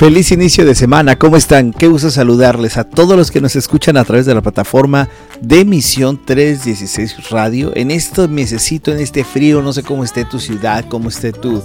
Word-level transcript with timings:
Feliz 0.00 0.32
inicio 0.32 0.64
de 0.64 0.74
semana, 0.74 1.18
¿cómo 1.18 1.36
están? 1.36 1.74
Qué 1.74 1.86
gusto 1.86 2.10
saludarles 2.10 2.78
a 2.78 2.84
todos 2.84 3.18
los 3.18 3.30
que 3.30 3.42
nos 3.42 3.54
escuchan 3.54 3.98
a 3.98 4.04
través 4.06 4.24
de 4.24 4.34
la 4.34 4.40
plataforma 4.40 5.10
de 5.42 5.60
Emisión 5.60 6.18
316 6.24 7.28
Radio. 7.28 7.70
En 7.76 7.90
este 7.90 8.26
mesecito, 8.26 8.92
en 8.92 9.00
este 9.00 9.24
frío, 9.24 9.60
no 9.60 9.74
sé 9.74 9.82
cómo 9.82 10.02
esté 10.02 10.24
tu 10.24 10.40
ciudad, 10.40 10.86
cómo 10.88 11.10
esté 11.10 11.32
tu, 11.32 11.62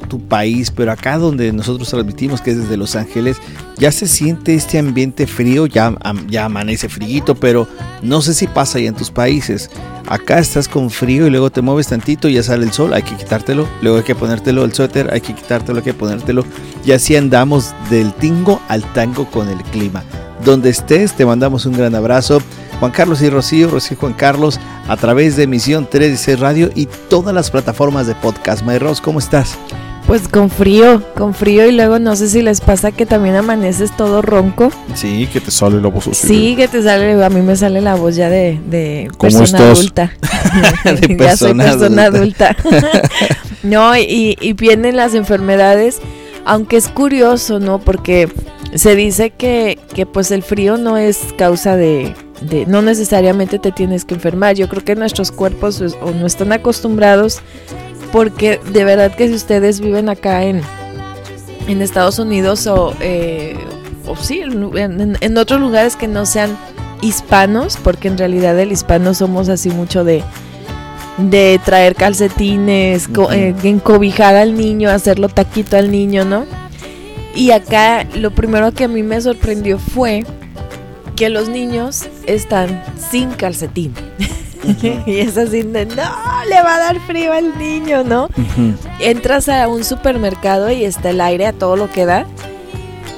tu, 0.00 0.20
país, 0.20 0.70
pero 0.70 0.92
acá 0.92 1.18
donde 1.18 1.52
nosotros 1.52 1.88
transmitimos, 1.88 2.40
que 2.40 2.50
es 2.50 2.58
desde 2.58 2.76
Los 2.76 2.96
Ángeles, 2.96 3.38
ya 3.78 3.92
se 3.92 4.06
siente 4.06 4.54
este 4.54 4.78
ambiente 4.78 5.26
frío, 5.26 5.66
ya, 5.66 5.96
ya 6.28 6.44
amanece 6.44 6.88
frío, 6.88 7.24
pero 7.38 7.66
no 8.02 8.20
sé 8.20 8.34
si 8.34 8.46
pasa 8.46 8.78
ya 8.78 8.88
en 8.88 8.94
tus 8.94 9.10
países. 9.10 9.70
Acá 10.06 10.38
estás 10.38 10.68
con 10.68 10.90
frío 10.90 11.26
y 11.26 11.30
luego 11.30 11.50
te 11.50 11.60
mueves 11.60 11.88
tantito 11.88 12.28
y 12.28 12.34
ya 12.34 12.42
sale 12.42 12.64
el 12.64 12.72
sol, 12.72 12.94
hay 12.94 13.02
que 13.02 13.14
quitártelo, 13.14 13.68
luego 13.82 13.98
hay 13.98 14.04
que 14.04 14.14
ponértelo 14.14 14.64
el 14.64 14.72
suéter, 14.72 15.12
hay 15.12 15.20
que 15.20 15.34
quitártelo, 15.34 15.78
hay 15.78 15.84
que 15.84 15.94
ponértelo. 15.94 16.44
Y 16.84 16.92
así 16.92 17.16
andamos 17.16 17.74
del 17.90 18.12
tingo 18.14 18.60
al 18.68 18.82
tango 18.92 19.30
con 19.30 19.48
el 19.48 19.62
clima. 19.64 20.02
Donde 20.44 20.70
estés, 20.70 21.14
te 21.14 21.26
mandamos 21.26 21.66
un 21.66 21.74
gran 21.74 21.94
abrazo. 21.94 22.40
Juan 22.78 22.92
Carlos 22.92 23.20
y 23.22 23.28
Rocío, 23.28 23.68
Rocío 23.68 23.96
y 23.96 24.00
Juan 24.00 24.12
Carlos, 24.12 24.60
a 24.88 24.96
través 24.96 25.36
de 25.36 25.42
Emisión 25.42 25.88
3 25.90 26.38
Radio 26.38 26.70
y 26.74 26.86
todas 27.10 27.34
las 27.34 27.50
plataformas 27.50 28.06
de 28.06 28.14
podcast. 28.14 28.62
Mayros, 28.62 29.00
¿cómo 29.00 29.18
estás? 29.18 29.58
Pues 30.08 30.26
con 30.26 30.48
frío, 30.48 31.02
con 31.14 31.34
frío 31.34 31.66
y 31.66 31.72
luego 31.72 31.98
no 31.98 32.16
sé 32.16 32.30
si 32.30 32.40
les 32.40 32.62
pasa 32.62 32.92
que 32.92 33.04
también 33.04 33.36
amaneces 33.36 33.94
todo 33.94 34.22
ronco. 34.22 34.72
Sí, 34.94 35.28
que 35.30 35.38
te 35.38 35.50
sale 35.50 35.82
la 35.82 35.88
voz. 35.88 36.08
Sí, 36.12 36.56
que 36.56 36.66
te 36.66 36.82
sale, 36.82 37.22
a 37.22 37.28
mí 37.28 37.42
me 37.42 37.54
sale 37.56 37.82
la 37.82 37.94
voz 37.94 38.16
ya 38.16 38.30
de, 38.30 38.58
de 38.70 39.10
persona 39.20 39.58
adulta. 39.70 40.10
de 40.84 41.14
persona 41.14 41.26
ya 41.26 41.36
soy 41.36 41.54
persona 41.54 42.04
adulta. 42.04 42.56
no, 43.62 43.94
y, 43.98 44.38
y 44.40 44.54
vienen 44.54 44.96
las 44.96 45.12
enfermedades, 45.12 46.00
aunque 46.46 46.78
es 46.78 46.88
curioso, 46.88 47.60
¿no? 47.60 47.78
Porque 47.78 48.30
se 48.74 48.96
dice 48.96 49.28
que, 49.28 49.78
que 49.94 50.06
pues 50.06 50.30
el 50.30 50.42
frío 50.42 50.78
no 50.78 50.96
es 50.96 51.34
causa 51.36 51.76
de, 51.76 52.14
de, 52.40 52.64
no 52.64 52.80
necesariamente 52.80 53.58
te 53.58 53.72
tienes 53.72 54.06
que 54.06 54.14
enfermar. 54.14 54.56
Yo 54.56 54.70
creo 54.70 54.82
que 54.82 54.94
nuestros 54.94 55.32
cuerpos 55.32 55.80
pues, 55.80 55.98
o 56.00 56.12
no 56.12 56.26
están 56.26 56.52
acostumbrados 56.52 57.42
porque 58.12 58.60
de 58.72 58.84
verdad 58.84 59.14
que 59.14 59.28
si 59.28 59.34
ustedes 59.34 59.80
viven 59.80 60.08
acá 60.08 60.44
en, 60.44 60.62
en 61.66 61.82
Estados 61.82 62.18
Unidos 62.18 62.66
o, 62.66 62.94
eh, 63.00 63.56
o 64.06 64.16
sí, 64.16 64.40
en, 64.40 65.38
otros 65.38 65.60
lugares 65.60 65.96
que 65.96 66.08
no 66.08 66.26
sean 66.26 66.56
hispanos, 67.02 67.76
porque 67.82 68.08
en 68.08 68.18
realidad 68.18 68.58
el 68.58 68.72
hispano 68.72 69.14
somos 69.14 69.48
así 69.48 69.70
mucho 69.70 70.04
de, 70.04 70.22
de 71.18 71.60
traer 71.64 71.94
calcetines, 71.94 73.08
eh, 73.32 73.54
encobijar 73.62 74.36
al 74.36 74.56
niño, 74.56 74.90
hacerlo 74.90 75.28
taquito 75.28 75.76
al 75.76 75.90
niño, 75.90 76.24
¿no? 76.24 76.46
Y 77.34 77.52
acá 77.52 78.04
lo 78.14 78.32
primero 78.32 78.72
que 78.72 78.84
a 78.84 78.88
mí 78.88 79.02
me 79.02 79.20
sorprendió 79.20 79.78
fue 79.78 80.24
que 81.14 81.28
los 81.28 81.48
niños 81.48 82.06
están 82.26 82.82
sin 83.10 83.30
calcetín. 83.30 83.94
y 85.06 85.18
es 85.18 85.36
así 85.36 85.62
de, 85.62 85.86
no, 85.86 85.94
le 86.48 86.62
va 86.62 86.76
a 86.76 86.78
dar 86.78 87.00
frío 87.00 87.32
al 87.32 87.58
niño, 87.58 88.04
¿no? 88.04 88.28
Entras 89.00 89.48
a 89.48 89.68
un 89.68 89.84
supermercado 89.84 90.70
y 90.70 90.84
está 90.84 91.10
el 91.10 91.20
aire 91.20 91.46
a 91.46 91.52
todo 91.52 91.76
lo 91.76 91.90
que 91.90 92.06
da, 92.06 92.26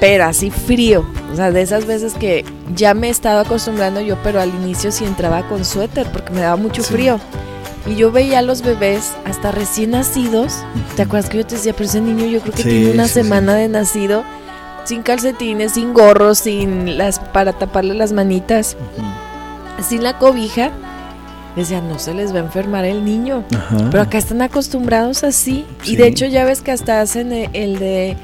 pero 0.01 0.25
así 0.25 0.51
frío. 0.51 1.05
O 1.33 1.37
sea, 1.37 1.51
de 1.51 1.63
esas 1.63 1.87
veces 1.87 2.15
que 2.15 2.45
ya 2.75 2.95
me 2.95 3.09
he 3.09 3.11
estado 3.11 3.41
acostumbrando 3.41 4.01
yo, 4.01 4.17
pero 4.23 4.41
al 4.41 4.49
inicio 4.49 4.91
sí 4.91 5.05
entraba 5.05 5.49
con 5.49 5.65
suéter 5.65 6.07
porque 6.13 6.33
me 6.33 6.41
daba 6.41 6.57
mucho 6.57 6.83
frío. 6.83 7.19
Y 7.87 7.97
yo 7.97 8.13
veía 8.13 8.41
a 8.41 8.43
los 8.43 8.63
bebés 8.63 9.13
hasta 9.25 9.53
recién 9.53 9.93
nacidos. 9.93 10.65
¿Te 10.97 11.03
acuerdas 11.03 11.31
que 11.31 11.39
yo 11.39 11.47
te 11.47 11.55
decía, 11.55 11.73
pero 11.73 11.87
ese 11.87 12.01
niño 12.01 12.27
yo 12.27 12.41
creo 12.41 12.55
que 12.55 12.63
tiene 12.63 12.91
una 12.93 13.09
semana 13.09 13.55
de 13.55 13.69
nacido, 13.69 14.23
sin 14.85 15.03
calcetines, 15.03 15.73
sin 15.73 15.95
gorros, 15.95 16.39
sin 16.39 16.99
las 16.99 17.19
para 17.19 17.53
taparle 17.53 17.95
las 17.95 18.13
manitas, 18.13 18.77
sin 19.89 20.03
la 20.03 20.19
cobija? 20.19 20.71
Decían, 21.57 21.89
no 21.89 21.99
se 21.99 22.15
les 22.15 22.33
va 22.33 22.39
a 22.39 22.43
enfermar 22.43 22.85
el 22.85 23.05
niño. 23.05 23.45
Pero 23.91 24.03
acá 24.03 24.19
están 24.19 24.43
acostumbrados 24.43 25.25
así. 25.25 25.67
Y 25.85 25.97
de 25.97 26.07
hecho 26.07 26.27
ya 26.27 26.45
ves 26.45 26.63
que 26.63 26.73
hasta 26.73 27.01
hacen 27.01 27.33
el 27.33 27.79
de 27.79 28.17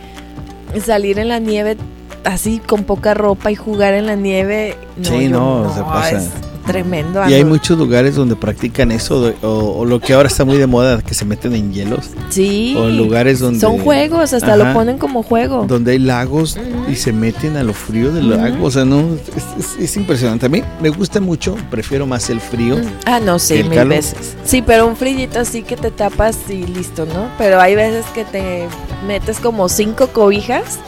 salir 0.84 1.18
en 1.18 1.28
la 1.28 1.38
nieve 1.38 1.76
así 2.24 2.58
con 2.58 2.84
poca 2.84 3.14
ropa 3.14 3.50
y 3.50 3.54
jugar 3.54 3.94
en 3.94 4.06
la 4.06 4.16
nieve. 4.16 4.76
sí, 5.00 5.28
no, 5.28 5.72
se 5.74 5.82
pasa. 5.82 6.30
Tremendo. 6.66 7.28
Y 7.28 7.34
hay 7.34 7.44
muchos 7.44 7.78
lugares 7.78 8.14
donde 8.14 8.36
practican 8.36 8.90
eso, 8.90 9.32
o, 9.42 9.84
lo 9.84 10.00
que 10.00 10.12
ahora 10.12 10.28
está 10.28 10.44
muy 10.44 10.56
de 10.56 10.66
moda, 10.66 11.00
que 11.02 11.14
se 11.14 11.24
meten 11.24 11.54
en 11.54 11.72
hielos. 11.72 12.10
Sí. 12.28 12.74
O 12.76 12.88
lugares 12.88 13.40
donde... 13.40 13.60
Son 13.60 13.78
juegos, 13.78 14.32
hasta 14.32 14.56
lo 14.56 14.72
ponen 14.72 14.98
como 14.98 15.22
juego. 15.22 15.64
Donde 15.66 15.92
hay 15.92 15.98
lagos 15.98 16.58
y 16.90 16.94
se 16.96 17.12
meten 17.12 17.56
a 17.56 17.62
lo 17.62 17.72
frío 17.72 18.12
del 18.12 18.30
lago. 18.30 18.64
O 18.64 18.70
sea, 18.70 18.84
no, 18.84 19.04
es, 19.78 19.96
impresionante. 19.96 20.46
A 20.46 20.48
mí 20.48 20.62
me 20.80 20.90
gusta 20.90 21.20
mucho, 21.20 21.56
prefiero 21.70 22.06
más 22.06 22.28
el 22.30 22.40
frío. 22.40 22.76
Ah, 23.04 23.20
no, 23.20 23.38
sí, 23.38 23.62
mil 23.62 23.84
veces. 23.86 24.36
Sí, 24.44 24.62
pero 24.62 24.86
un 24.86 24.96
frillito 24.96 25.40
así 25.40 25.62
que 25.62 25.76
te 25.76 25.90
tapas 25.90 26.38
y 26.48 26.66
listo, 26.66 27.06
¿no? 27.06 27.28
Pero 27.38 27.60
hay 27.60 27.74
veces 27.74 28.04
que 28.14 28.24
te 28.24 28.68
metes 29.06 29.40
como 29.40 29.68
cinco 29.68 30.08
cobijas 30.08 30.78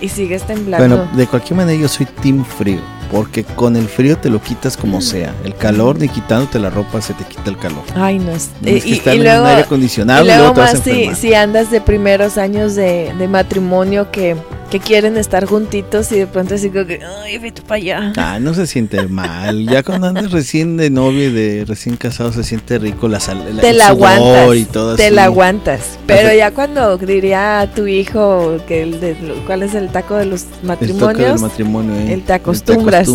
y 0.00 0.08
sigues 0.08 0.42
temblando. 0.44 0.96
Bueno, 0.96 1.16
de 1.16 1.26
cualquier 1.26 1.56
manera 1.56 1.80
yo 1.80 1.88
soy 1.88 2.06
team 2.22 2.44
frío. 2.44 2.80
Porque 3.10 3.44
con 3.44 3.76
el 3.76 3.88
frío 3.88 4.18
te 4.18 4.30
lo 4.30 4.40
quitas 4.40 4.76
como 4.76 5.00
sea. 5.00 5.34
El 5.44 5.54
calor, 5.54 5.98
ni 5.98 6.08
quitándote 6.08 6.58
la 6.58 6.70
ropa, 6.70 7.00
se 7.00 7.14
te 7.14 7.24
quita 7.24 7.50
el 7.50 7.58
calor. 7.58 7.84
Ay, 7.94 8.18
no 8.18 8.32
es. 8.32 8.50
y, 8.62 9.00
en 9.04 9.22
luego, 9.22 9.42
un 9.42 9.48
aire 9.48 9.62
acondicionado 9.62 10.24
y 10.24 10.26
luego, 10.26 10.54
más 10.54 10.80
si, 10.80 11.14
si, 11.14 11.34
andas 11.34 11.70
de 11.70 11.80
primeros 11.80 12.38
años 12.38 12.74
de, 12.74 13.12
de 13.16 13.28
matrimonio 13.28 14.10
que 14.10 14.36
que 14.70 14.80
quieren 14.80 15.16
estar 15.16 15.44
juntitos 15.46 16.10
y 16.12 16.18
de 16.18 16.26
pronto 16.26 16.54
así 16.54 16.70
como 16.70 16.86
que, 16.86 17.00
ay, 17.24 17.38
vete 17.38 17.62
para 17.62 17.76
allá. 17.76 18.12
Ah, 18.16 18.38
no 18.40 18.54
se 18.54 18.66
siente 18.66 19.06
mal. 19.08 19.66
Ya 19.66 19.82
cuando 19.82 20.08
andas 20.08 20.30
recién 20.30 20.76
de 20.76 20.90
novio 20.90 21.28
y 21.28 21.32
de 21.32 21.64
recién 21.66 21.96
casado 21.96 22.32
se 22.32 22.44
siente 22.44 22.78
rico 22.78 23.08
la 23.08 23.20
sal, 23.20 23.44
Te 23.60 23.72
la 23.72 23.88
aguantas. 23.88 24.56
Y 24.56 24.64
todo 24.64 24.96
te 24.96 25.10
la 25.10 25.24
aguantas. 25.24 25.98
Pero 26.06 26.32
ya 26.34 26.50
cuando 26.50 26.96
diría 26.98 27.60
a 27.60 27.70
tu 27.70 27.86
hijo 27.86 28.58
que 28.66 28.82
el 28.82 29.00
de, 29.00 29.16
cuál 29.46 29.62
es 29.62 29.74
el 29.74 29.90
taco 29.90 30.16
de 30.16 30.26
los 30.26 30.46
matrimonios, 30.62 31.36
el, 31.36 31.40
matrimonio, 31.40 31.94
eh. 31.94 32.14
el 32.14 32.22
te 32.22 32.32
acostumbras. 32.32 33.08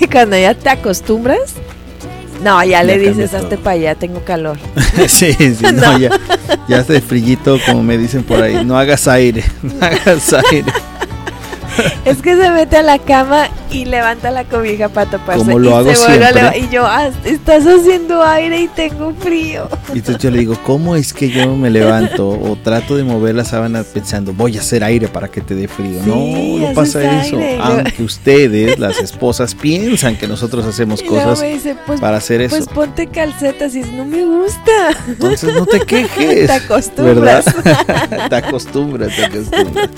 y 0.00 0.06
cuando 0.10 0.36
ya 0.36 0.54
te 0.54 0.70
acostumbras, 0.70 1.54
no, 2.42 2.64
ya, 2.64 2.82
le 2.82 2.98
dices, 2.98 3.34
hazte 3.34 3.56
para 3.56 3.72
allá, 3.72 3.94
tengo 3.94 4.24
calor. 4.24 4.58
sí, 5.08 5.32
sí, 5.32 5.64
no, 5.74 5.98
ya, 5.98 6.10
ya 6.68 6.78
hace 6.78 7.00
frillito, 7.00 7.58
como 7.66 7.82
me 7.82 7.96
dicen 7.96 8.24
por 8.24 8.42
ahí. 8.42 8.64
No 8.64 8.76
hagas 8.76 9.06
aire, 9.08 9.44
no 9.62 9.74
hagas 9.80 10.32
aire. 10.50 10.72
es 12.04 12.22
que 12.22 12.36
se 12.36 12.50
mete 12.50 12.78
a 12.78 12.82
la 12.82 12.98
cama 12.98 13.48
y 13.70 13.84
levanta 13.84 14.30
la 14.30 14.44
cobija 14.44 14.88
para 14.88 15.10
taparse. 15.10 15.44
Como 15.44 15.58
lo 15.58 15.76
hago 15.76 15.94
siempre. 15.94 16.58
y 16.58 16.68
yo, 16.68 16.86
ah, 16.86 17.10
estás 17.24 17.64
haciendo 17.66 18.22
aire 18.22 18.62
y 18.62 18.68
tengo 18.68 19.14
frío. 19.14 19.68
Y 19.94 19.98
entonces 19.98 20.22
yo 20.22 20.30
le 20.30 20.38
digo, 20.38 20.58
¿cómo 20.64 20.96
es 20.96 21.12
que 21.12 21.30
yo 21.30 21.54
me 21.56 21.70
levanto 21.70 22.28
o 22.28 22.56
trato 22.62 22.96
de 22.96 23.04
mover 23.04 23.34
la 23.34 23.44
sábana 23.44 23.82
pensando, 23.82 24.32
voy 24.32 24.56
a 24.56 24.60
hacer 24.60 24.84
aire 24.84 25.08
para 25.08 25.28
que 25.28 25.40
te 25.40 25.54
dé 25.54 25.68
frío? 25.68 26.00
no, 26.04 26.68
no 26.68 26.74
pasa 26.74 27.22
eso. 27.22 27.38
Aunque 27.60 28.02
ustedes, 28.02 28.78
las 28.78 28.98
esposas, 28.98 29.54
piensan 29.54 30.16
que 30.16 30.26
nosotros 30.26 30.64
hacemos 30.66 31.02
cosas 31.02 31.44
pues, 31.86 32.00
para 32.00 32.18
hacer 32.18 32.40
eso. 32.42 32.56
Pues 32.56 32.68
ponte 32.68 33.06
calcetas 33.06 33.74
y 33.74 33.80
no 33.80 34.04
me 34.04 34.24
gusta. 34.24 34.96
Entonces 35.08 35.54
no 35.54 35.66
te 35.66 35.80
quejes. 35.86 36.46
te 36.46 36.52
acostumbras. 36.52 37.44
¿Verdad? 37.64 38.28
te 38.28 38.36
acostumbras, 38.36 39.16
te 39.16 39.24
acostumbras. 39.24 39.90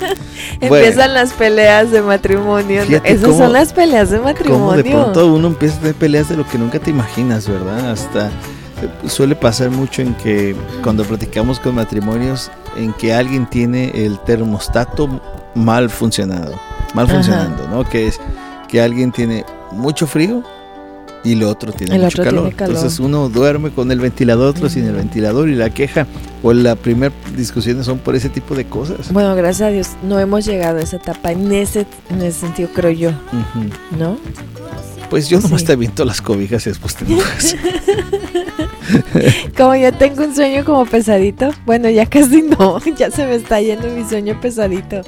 Empiezan 0.59 1.13
las 1.13 1.33
peleas 1.33 1.74
de 1.83 2.01
matrimonio. 2.01 2.83
Esas 3.03 3.37
son 3.37 3.53
las 3.53 3.73
peleas 3.73 4.09
de 4.09 4.19
matrimonio. 4.19 4.83
de 4.83 4.89
pronto 4.89 5.33
uno 5.33 5.47
empieza 5.47 5.77
a 5.77 5.79
tener 5.79 5.95
peleas 5.95 6.29
de 6.29 6.37
lo 6.37 6.47
que 6.47 6.57
nunca 6.57 6.79
te 6.79 6.89
imaginas, 6.89 7.47
¿verdad? 7.47 7.91
Hasta 7.91 8.27
eh, 8.27 9.07
suele 9.07 9.35
pasar 9.35 9.69
mucho 9.69 10.01
en 10.01 10.13
que 10.15 10.55
cuando 10.83 11.03
platicamos 11.03 11.59
con 11.59 11.75
matrimonios, 11.75 12.51
en 12.77 12.93
que 12.93 13.13
alguien 13.13 13.45
tiene 13.49 13.91
el 14.05 14.19
termostato 14.19 15.21
mal 15.53 15.89
funcionado, 15.89 16.53
mal 16.93 17.07
funcionando, 17.07 17.67
¿no? 17.67 17.83
Que 17.83 18.07
es 18.07 18.19
que 18.67 18.81
alguien 18.81 19.11
tiene 19.11 19.45
mucho 19.71 20.07
frío 20.07 20.43
y 21.25 21.33
el 21.33 21.43
otro 21.43 21.73
tiene 21.73 21.99
mucho 21.99 22.23
calor. 22.23 22.47
Entonces 22.47 22.99
uno 22.99 23.27
duerme 23.29 23.71
con 23.71 23.91
el 23.91 23.99
ventilador, 23.99 24.49
otro 24.49 24.69
sin 24.69 24.85
el 24.85 24.93
ventilador 24.93 25.49
y 25.49 25.55
la 25.55 25.71
queja 25.71 26.07
o 26.43 26.53
la 26.53 26.75
primera 26.75 27.13
discusión 27.35 27.83
son 27.83 27.97
por 27.97 28.15
ese 28.15 28.29
tipo 28.29 28.55
de 28.55 28.65
cosas. 28.65 29.11
Bueno, 29.11 29.35
gracias 29.35 29.67
a 29.67 29.71
Dios 29.71 29.89
no 30.03 30.19
hemos 30.19 30.45
llegado 30.45 30.77
a 30.77 30.81
esa 30.81 30.97
etapa 30.97 31.31
en 31.31 31.51
ese, 31.51 31.87
en 32.09 32.21
ese 32.21 32.41
sentido, 32.41 32.69
creo 32.73 32.91
yo. 32.91 33.11
¿No? 33.97 34.17
Pues 35.09 35.27
yo 35.27 35.39
nomás 35.39 35.63
te 35.63 35.75
viento 35.75 36.05
las 36.05 36.21
cobijas 36.21 36.65
y 36.67 36.69
después 36.69 36.95
te 36.95 37.05
enojas. 37.05 37.55
como 39.57 39.75
ya 39.75 39.91
tengo 39.91 40.23
un 40.23 40.35
sueño 40.35 40.63
como 40.63 40.85
pesadito, 40.85 41.51
bueno, 41.65 41.89
ya 41.89 42.05
casi 42.05 42.43
no, 42.43 42.79
ya 42.97 43.09
se 43.11 43.25
me 43.25 43.35
está 43.35 43.61
yendo 43.61 43.87
mi 43.89 44.07
sueño 44.07 44.39
pesadito. 44.39 45.01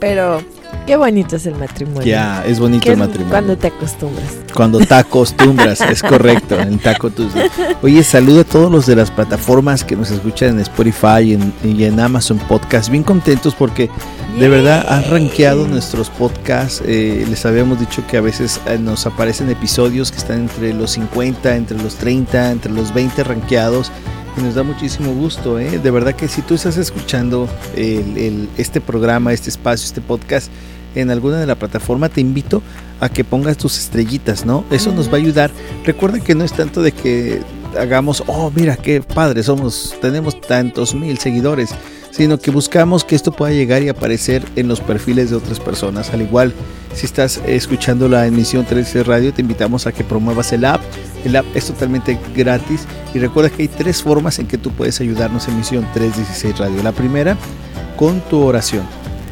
Pero 0.00 0.40
Qué 0.86 0.96
bonito 0.96 1.36
es 1.36 1.44
el 1.46 1.54
matrimonio. 1.54 2.02
Ya, 2.02 2.42
es 2.46 2.58
bonito 2.58 2.90
el 2.90 2.96
matrimonio. 2.96 3.30
Cuando 3.30 3.58
te 3.58 3.66
acostumbras. 3.66 4.36
Cuando 4.54 4.78
te 4.78 4.94
acostumbras, 4.94 5.80
es 5.82 6.02
correcto, 6.02 6.58
el 6.58 6.78
taco 6.78 7.10
Tuesday. 7.10 7.50
Oye, 7.82 8.02
saludo 8.02 8.40
a 8.40 8.44
todos 8.44 8.72
los 8.72 8.86
de 8.86 8.96
las 8.96 9.10
plataformas 9.10 9.84
que 9.84 9.96
nos 9.96 10.10
escuchan 10.10 10.50
en 10.50 10.60
Spotify 10.60 11.38
y 11.62 11.84
en, 11.84 12.00
Amazon 12.00 12.38
Podcast. 12.38 12.88
Bien 12.88 13.02
contentos 13.02 13.54
porque 13.54 13.90
de 14.38 14.48
verdad 14.48 14.86
han 14.88 15.04
rankeado 15.10 15.68
nuestros 15.68 16.08
podcasts. 16.08 16.82
Eh, 16.86 17.26
les 17.28 17.44
habíamos 17.44 17.78
dicho 17.80 18.02
que 18.06 18.16
a 18.16 18.22
veces 18.22 18.60
eh, 18.66 18.78
nos 18.78 19.06
aparecen 19.06 19.50
episodios 19.50 20.10
que 20.10 20.18
están 20.18 20.40
entre 20.40 20.72
los 20.72 20.92
50, 20.92 21.54
entre 21.54 21.76
los 21.82 21.96
30, 21.96 22.50
entre 22.50 22.72
los 22.72 22.94
20 22.94 23.24
rankeados 23.24 23.92
y 24.38 24.42
nos 24.42 24.54
da 24.54 24.62
muchísimo 24.62 25.12
gusto. 25.12 25.58
¿eh? 25.58 25.78
De 25.78 25.90
verdad 25.90 26.14
que 26.14 26.28
si 26.28 26.42
tú 26.42 26.54
estás 26.54 26.76
escuchando 26.76 27.48
este 27.76 28.80
programa, 28.80 29.32
este 29.32 29.50
espacio, 29.50 29.86
este 29.86 30.00
podcast, 30.00 30.50
en 30.94 31.10
alguna 31.10 31.38
de 31.38 31.46
la 31.46 31.54
plataforma, 31.54 32.08
te 32.08 32.20
invito 32.20 32.62
a 33.00 33.08
que 33.08 33.24
pongas 33.24 33.56
tus 33.56 33.78
estrellitas, 33.78 34.44
¿no? 34.44 34.64
Eso 34.70 34.92
nos 34.92 35.08
va 35.08 35.14
a 35.14 35.16
ayudar. 35.16 35.50
Recuerda 35.84 36.20
que 36.20 36.34
no 36.34 36.44
es 36.44 36.52
tanto 36.52 36.82
de 36.82 36.92
que 36.92 37.42
hagamos, 37.78 38.24
oh, 38.26 38.50
mira 38.54 38.76
qué 38.76 39.02
padre 39.02 39.42
somos, 39.42 39.94
tenemos 40.00 40.40
tantos 40.40 40.94
mil 40.94 41.18
seguidores, 41.18 41.70
sino 42.10 42.38
que 42.38 42.50
buscamos 42.50 43.04
que 43.04 43.14
esto 43.14 43.32
pueda 43.32 43.52
llegar 43.52 43.82
y 43.82 43.88
aparecer 43.88 44.42
en 44.56 44.66
los 44.66 44.80
perfiles 44.80 45.30
de 45.30 45.36
otras 45.36 45.60
personas. 45.60 46.10
Al 46.10 46.22
igual, 46.22 46.52
si 46.94 47.06
estás 47.06 47.40
escuchando 47.46 48.08
la 48.08 48.26
emisión 48.26 48.64
13 48.64 49.04
Radio, 49.04 49.32
te 49.32 49.42
invitamos 49.42 49.86
a 49.86 49.92
que 49.92 50.04
promuevas 50.04 50.52
el 50.52 50.64
app. 50.64 50.80
El 51.24 51.36
app 51.36 51.46
es 51.54 51.66
totalmente 51.66 52.18
gratis 52.34 52.86
y 53.14 53.18
recuerda 53.18 53.50
que 53.50 53.62
hay 53.62 53.68
tres 53.68 54.02
formas 54.02 54.38
en 54.38 54.46
que 54.46 54.58
tú 54.58 54.70
puedes 54.70 55.00
ayudarnos 55.00 55.48
en 55.48 55.56
Misión 55.56 55.86
316 55.94 56.58
Radio. 56.58 56.82
La 56.82 56.92
primera, 56.92 57.36
con 57.96 58.20
tu 58.22 58.40
oración 58.40 58.84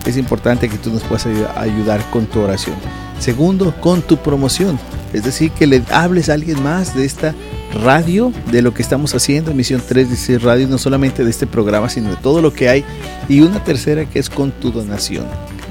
es 0.06 0.16
importante 0.16 0.68
que 0.68 0.78
tú 0.78 0.90
nos 0.90 1.02
puedas 1.02 1.26
ayudar 1.56 2.00
con 2.10 2.26
tu 2.26 2.40
oración. 2.40 2.76
Segundo, 3.18 3.74
con 3.80 4.02
tu 4.02 4.16
promoción. 4.18 4.78
Es 5.12 5.24
decir, 5.24 5.50
que 5.50 5.66
le 5.66 5.82
hables 5.92 6.28
a 6.28 6.34
alguien 6.34 6.62
más 6.62 6.94
de 6.94 7.04
esta 7.04 7.34
radio, 7.82 8.32
de 8.52 8.62
lo 8.62 8.72
que 8.74 8.82
estamos 8.82 9.14
haciendo, 9.14 9.54
Misión 9.54 9.80
316 9.80 10.42
Radio, 10.42 10.68
no 10.68 10.78
solamente 10.78 11.24
de 11.24 11.30
este 11.30 11.46
programa, 11.46 11.88
sino 11.88 12.10
de 12.10 12.16
todo 12.16 12.42
lo 12.42 12.52
que 12.52 12.68
hay. 12.68 12.84
Y 13.28 13.40
una 13.40 13.62
tercera 13.64 14.04
que 14.04 14.18
es 14.18 14.30
con 14.30 14.52
tu 14.52 14.70
donación. 14.70 15.24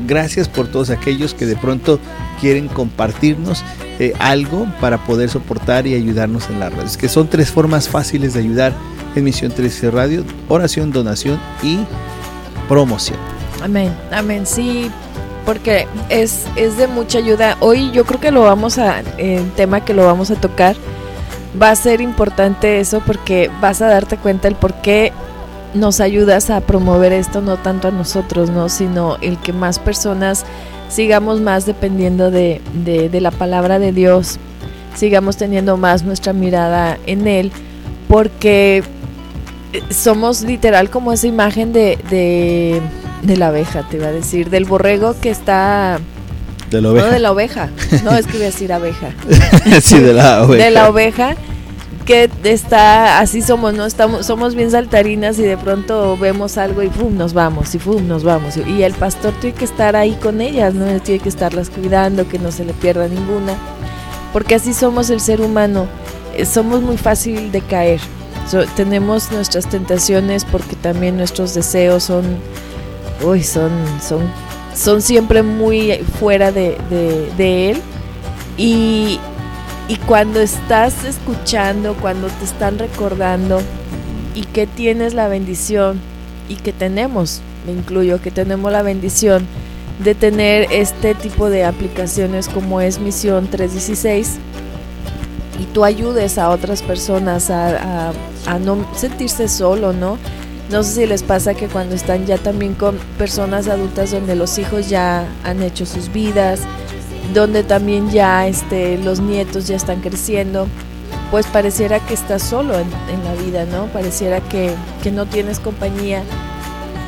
Gracias 0.07 0.47
por 0.47 0.67
todos 0.67 0.89
aquellos 0.89 1.33
que 1.33 1.45
de 1.45 1.55
pronto 1.55 1.99
quieren 2.39 2.67
compartirnos 2.67 3.63
eh, 3.99 4.13
algo 4.19 4.67
para 4.81 4.97
poder 5.05 5.29
soportar 5.29 5.87
y 5.87 5.95
ayudarnos 5.95 6.49
en 6.49 6.59
la 6.59 6.69
red. 6.69 6.83
Es 6.85 6.97
que 6.97 7.07
son 7.07 7.27
tres 7.27 7.49
formas 7.49 7.87
fáciles 7.87 8.33
de 8.33 8.41
ayudar 8.41 8.73
en 9.15 9.23
Misión 9.23 9.51
316 9.51 9.93
Radio, 9.93 10.25
oración, 10.49 10.91
donación 10.91 11.39
y 11.63 11.79
promoción. 12.67 13.17
Amén, 13.63 13.95
amén, 14.11 14.45
sí, 14.45 14.91
porque 15.45 15.87
es, 16.09 16.45
es 16.55 16.77
de 16.77 16.87
mucha 16.87 17.19
ayuda. 17.19 17.55
Hoy 17.61 17.91
yo 17.91 18.05
creo 18.05 18.19
que 18.19 18.31
lo 18.31 18.41
vamos 18.41 18.77
a, 18.77 18.99
el 19.17 19.49
tema 19.51 19.85
que 19.85 19.93
lo 19.93 20.05
vamos 20.05 20.29
a 20.31 20.35
tocar, 20.35 20.75
va 21.61 21.69
a 21.69 21.75
ser 21.75 22.01
importante 22.01 22.79
eso 22.79 23.01
porque 23.05 23.49
vas 23.61 23.81
a 23.81 23.87
darte 23.87 24.17
cuenta 24.17 24.47
el 24.47 24.55
por 24.55 24.73
qué 24.81 25.13
nos 25.73 25.99
ayudas 25.99 26.49
a 26.49 26.61
promover 26.61 27.11
esto, 27.13 27.41
no 27.41 27.57
tanto 27.57 27.87
a 27.87 27.91
nosotros, 27.91 28.49
¿no? 28.49 28.69
sino 28.69 29.17
el 29.21 29.37
que 29.37 29.53
más 29.53 29.79
personas 29.79 30.45
sigamos 30.89 31.41
más 31.41 31.65
dependiendo 31.65 32.31
de, 32.31 32.61
de, 32.73 33.21
la 33.21 33.31
palabra 33.31 33.79
de 33.79 33.91
Dios, 33.91 34.37
sigamos 34.95 35.37
teniendo 35.37 35.77
más 35.77 36.03
nuestra 36.03 36.31
mirada 36.31 36.97
en 37.05 37.27
Él, 37.27 37.51
porque 38.07 38.83
eh, 39.73 39.81
somos 39.89 40.41
literal 40.43 40.89
como 40.89 41.11
esa 41.11 41.27
imagen 41.27 41.73
de, 41.73 41.97
de 42.09 42.81
de 43.25 43.37
la 43.37 43.47
abeja, 43.47 43.83
te 43.83 43.97
iba 43.97 44.07
a 44.07 44.11
decir. 44.11 44.49
Del 44.49 44.65
borrego 44.65 45.15
que 45.19 45.29
está. 45.29 45.99
De 46.69 46.81
la 46.81 46.91
oveja. 46.91 47.05
No, 47.05 47.11
de 47.13 47.19
la 47.19 47.31
oveja. 47.31 47.69
No, 48.03 48.15
es 48.15 48.25
que 48.25 48.33
voy 48.33 48.43
a 48.43 48.45
decir 48.45 48.73
abeja. 48.73 49.09
sí, 49.81 49.99
de 49.99 50.13
la 50.13 50.43
oveja. 50.43 50.63
De 50.65 50.71
la 50.71 50.89
oveja 50.89 51.35
que 52.05 52.29
está, 52.43 53.19
así 53.19 53.41
somos, 53.41 53.73
¿no? 53.73 53.85
Estamos, 53.85 54.25
somos 54.25 54.55
bien 54.55 54.71
saltarinas 54.71 55.39
y 55.39 55.43
de 55.43 55.57
pronto 55.57 56.15
vemos 56.17 56.57
algo 56.57 56.83
y 56.83 56.89
¡pum! 56.89 57.17
nos 57.17 57.33
vamos, 57.33 57.73
y 57.75 57.79
¡pum! 57.79 58.07
nos 58.07 58.23
vamos. 58.23 58.57
Y 58.57 58.83
el 58.83 58.93
pastor 58.93 59.33
tiene 59.41 59.55
que 59.55 59.65
estar 59.65 59.95
ahí 59.95 60.13
con 60.13 60.39
ellas, 60.41 60.73
¿no? 60.73 60.85
Tiene 61.01 61.21
que 61.21 61.29
estarlas 61.29 61.69
cuidando, 61.69 62.27
que 62.27 62.39
no 62.39 62.51
se 62.51 62.63
le 62.63 62.73
pierda 62.73 63.07
ninguna. 63.07 63.55
Porque 64.31 64.55
así 64.55 64.73
somos 64.73 65.09
el 65.09 65.19
ser 65.19 65.41
humano. 65.41 65.87
Eh, 66.35 66.45
somos 66.45 66.81
muy 66.81 66.97
fácil 66.97 67.51
de 67.51 67.61
caer. 67.61 67.99
tenemos 68.75 69.31
nuestras 69.31 69.67
tentaciones 69.67 70.45
porque 70.45 70.75
también 70.75 71.17
nuestros 71.17 71.53
deseos 71.53 72.03
son 72.03 72.25
uy, 73.23 73.43
son, 73.43 73.71
son, 74.01 74.21
son 74.75 75.01
siempre 75.01 75.43
muy 75.43 75.93
fuera 76.19 76.51
de, 76.51 76.77
él. 77.37 77.81
Y, 78.57 79.19
y 79.87 79.97
cuando 79.97 80.41
estás 80.41 81.03
escuchando, 81.03 81.95
cuando 81.95 82.27
te 82.27 82.45
están 82.45 82.79
recordando 82.79 83.61
y 84.33 84.41
que 84.41 84.65
tienes 84.65 85.13
la 85.13 85.27
bendición 85.27 85.99
y 86.49 86.55
que 86.55 86.73
tenemos, 86.73 87.41
me 87.65 87.73
incluyo, 87.73 88.21
que 88.21 88.31
tenemos 88.31 88.71
la 88.71 88.81
bendición 88.81 89.45
de 90.03 90.15
tener 90.15 90.67
este 90.71 91.13
tipo 91.13 91.49
de 91.49 91.65
aplicaciones 91.65 92.49
como 92.49 92.81
es 92.81 92.99
Misión 92.99 93.47
316 93.47 94.37
y 95.59 95.65
tú 95.65 95.85
ayudes 95.85 96.37
a 96.37 96.49
otras 96.49 96.81
personas 96.81 97.49
a, 97.49 98.09
a, 98.09 98.13
a 98.47 98.59
no 98.59 98.85
sentirse 98.95 99.47
solo, 99.47 99.93
¿no? 99.93 100.17
No 100.71 100.81
sé 100.81 101.01
si 101.01 101.05
les 101.05 101.21
pasa 101.21 101.53
que 101.53 101.67
cuando 101.67 101.93
están 101.93 102.25
ya 102.25 102.39
también 102.39 102.73
con 102.73 102.97
personas 103.19 103.67
adultas 103.67 104.11
donde 104.11 104.35
los 104.35 104.57
hijos 104.57 104.89
ya 104.89 105.27
han 105.43 105.61
hecho 105.61 105.85
sus 105.85 106.11
vidas, 106.11 106.61
donde 107.33 107.63
también 107.63 108.09
ya 108.09 108.47
este, 108.47 108.97
los 108.97 109.19
nietos 109.19 109.67
ya 109.67 109.75
están 109.75 110.01
creciendo, 110.01 110.67
pues 111.31 111.47
pareciera 111.47 111.99
que 111.99 112.13
estás 112.13 112.43
solo 112.43 112.75
en, 112.77 112.89
la 113.23 113.33
vida, 113.43 113.65
¿no? 113.65 113.87
Pareciera 113.87 114.41
que, 114.41 114.73
no 115.11 115.25
tienes 115.25 115.59
compañía 115.59 116.23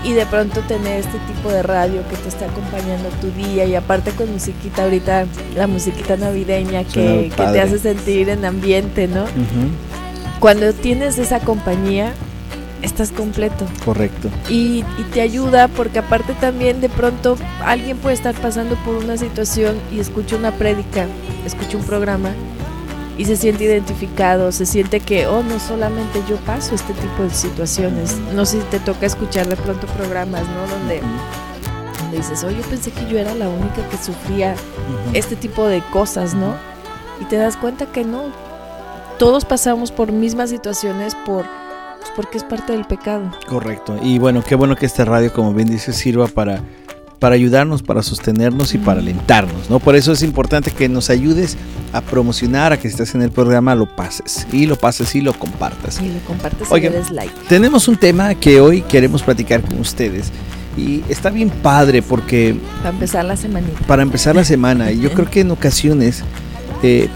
y 0.04 0.14
de 0.14 0.26
pronto 0.28 0.62
tener 0.62 1.00
este 1.00 1.18
tipo 1.20 1.50
de 1.50 1.64
radio 1.64 2.08
que 2.10 2.16
te 2.16 2.30
está 2.30 2.46
acompañando 2.46 3.10
tu 3.22 3.32
día 3.32 3.66
y 3.66 3.74
aparte 3.74 4.12
con 4.12 4.32
musiquita 4.32 4.84
ahorita, 4.84 5.26
la 5.56 5.68
musiquita 5.68 6.16
navideña 6.16 6.84
que, 6.84 7.32
te 7.36 7.62
hace 7.62 7.80
sentir 7.80 8.30
en 8.30 8.46
ambiente, 8.46 9.08
¿no? 9.08 9.26
Cuando 10.40 10.72
tienes 10.74 11.18
esa 11.18 11.40
compañía, 11.40 12.14
estás 12.82 13.12
completo. 13.12 13.66
Correcto. 13.84 14.30
Y, 14.50 14.84
te 15.14 15.22
ayuda 15.22 15.68
porque 15.68 16.00
aparte 16.00 16.34
también 16.34 16.82
de 16.82 16.90
pronto 16.90 17.38
alguien 17.64 17.98
puede 17.98 18.16
estar 18.16 18.36
pasando 18.36 18.76
por 18.84 18.96
una 18.96 19.18
situación 19.18 19.78
y 19.92 20.00
escucha 20.00 20.36
una 20.36 20.52
prédica, 20.52 21.08
escucha 21.46 21.78
un 21.78 21.84
programa 21.84 22.32
y 23.18 23.26
se 23.26 23.36
siente 23.36 23.64
identificado, 23.64 24.52
se 24.52 24.66
siente 24.66 25.00
que, 25.00 25.26
oh, 25.28 25.42
no 25.44 25.60
solamente 25.60 26.22
yo 26.30 26.36
paso 26.38 26.76
este 26.76 26.94
tipo 26.94 27.24
de 27.24 27.32
situaciones. 27.32 28.16
No 28.36 28.46
sé 28.46 28.60
si 28.60 28.66
te 28.66 28.80
toca 28.80 29.06
escuchar 29.06 29.48
de 29.48 29.56
pronto 29.56 29.88
programas, 29.88 30.44
¿no? 30.44 30.68
Donde, 30.68 31.02
dices, 32.16 32.44
oh, 32.44 32.52
yo 32.52 32.62
pensé 32.64 32.92
que 32.92 33.08
yo 33.08 33.18
era 33.18 33.34
la 33.34 33.50
única 33.50 33.88
que 33.90 33.98
sufría 33.98 34.56
este 35.14 35.36
tipo 35.36 35.66
de 35.68 35.82
cosas, 35.92 36.36
¿no? 36.36 36.56
Y 37.20 37.26
te 37.26 37.38
das 37.38 37.58
cuenta 37.58 37.88
que 37.88 38.04
no. 38.04 38.26
Todos 39.18 39.46
pasamos 39.46 39.92
por 39.92 40.12
mismas 40.12 40.52
situaciones, 40.52 41.16
por 41.26 41.46
porque 42.16 42.38
es 42.38 42.44
parte 42.44 42.74
del 42.74 42.86
pecado. 42.86 43.32
Correcto. 43.48 43.98
Y 44.02 44.20
bueno, 44.20 44.44
qué 44.44 44.56
bueno 44.56 44.76
que 44.76 44.86
esta 44.86 45.06
radio, 45.06 45.32
como 45.32 45.54
bien 45.54 45.70
dice, 45.70 45.94
sirva 45.94 46.28
para 46.28 46.62
para 47.20 47.36
ayudarnos, 47.36 47.82
para 47.82 48.04
sostenernos 48.04 48.74
y 48.74 48.78
para 48.78 49.00
alentarnos, 49.00 49.70
¿no? 49.70 49.80
Por 49.80 49.96
eso 49.96 50.12
es 50.12 50.22
importante 50.22 50.72
que 50.72 50.88
nos 50.88 51.10
ayudes 51.10 51.58
a 51.94 52.02
promocionar, 52.02 52.74
a 52.74 52.78
que 52.78 52.88
estés 52.88 53.16
en 53.16 53.22
el 53.22 53.32
programa, 53.32 53.74
lo 53.76 53.96
pases 53.96 54.48
y 54.52 54.66
lo 54.66 54.76
pases 54.76 55.16
y 55.16 55.22
lo 55.22 55.34
compartas. 55.34 56.00
Y 56.02 56.10
lo 56.10 56.20
compartes 56.20 56.68
y 56.70 56.80
le 56.80 56.90
des 56.90 57.12
like. 57.12 57.34
Tenemos 57.50 57.88
un 57.88 57.98
tema 57.98 58.36
que 58.36 58.62
hoy 58.62 58.82
queremos 58.82 59.24
platicar 59.24 59.62
con 59.62 59.80
ustedes 59.80 60.32
y 60.78 61.04
está 61.10 61.30
bien 61.30 61.50
padre 61.50 62.04
porque... 62.04 62.56
Para 62.78 62.90
empezar 62.90 63.26
la 63.26 63.36
semana. 63.36 63.68
Para 63.88 64.04
empezar 64.04 64.36
la 64.36 64.44
semana. 64.44 64.92
y 64.92 65.00
yo 65.00 65.12
creo 65.14 65.30
que 65.30 65.42
en 65.42 65.52
ocasiones 65.52 66.24
eh, 66.84 67.10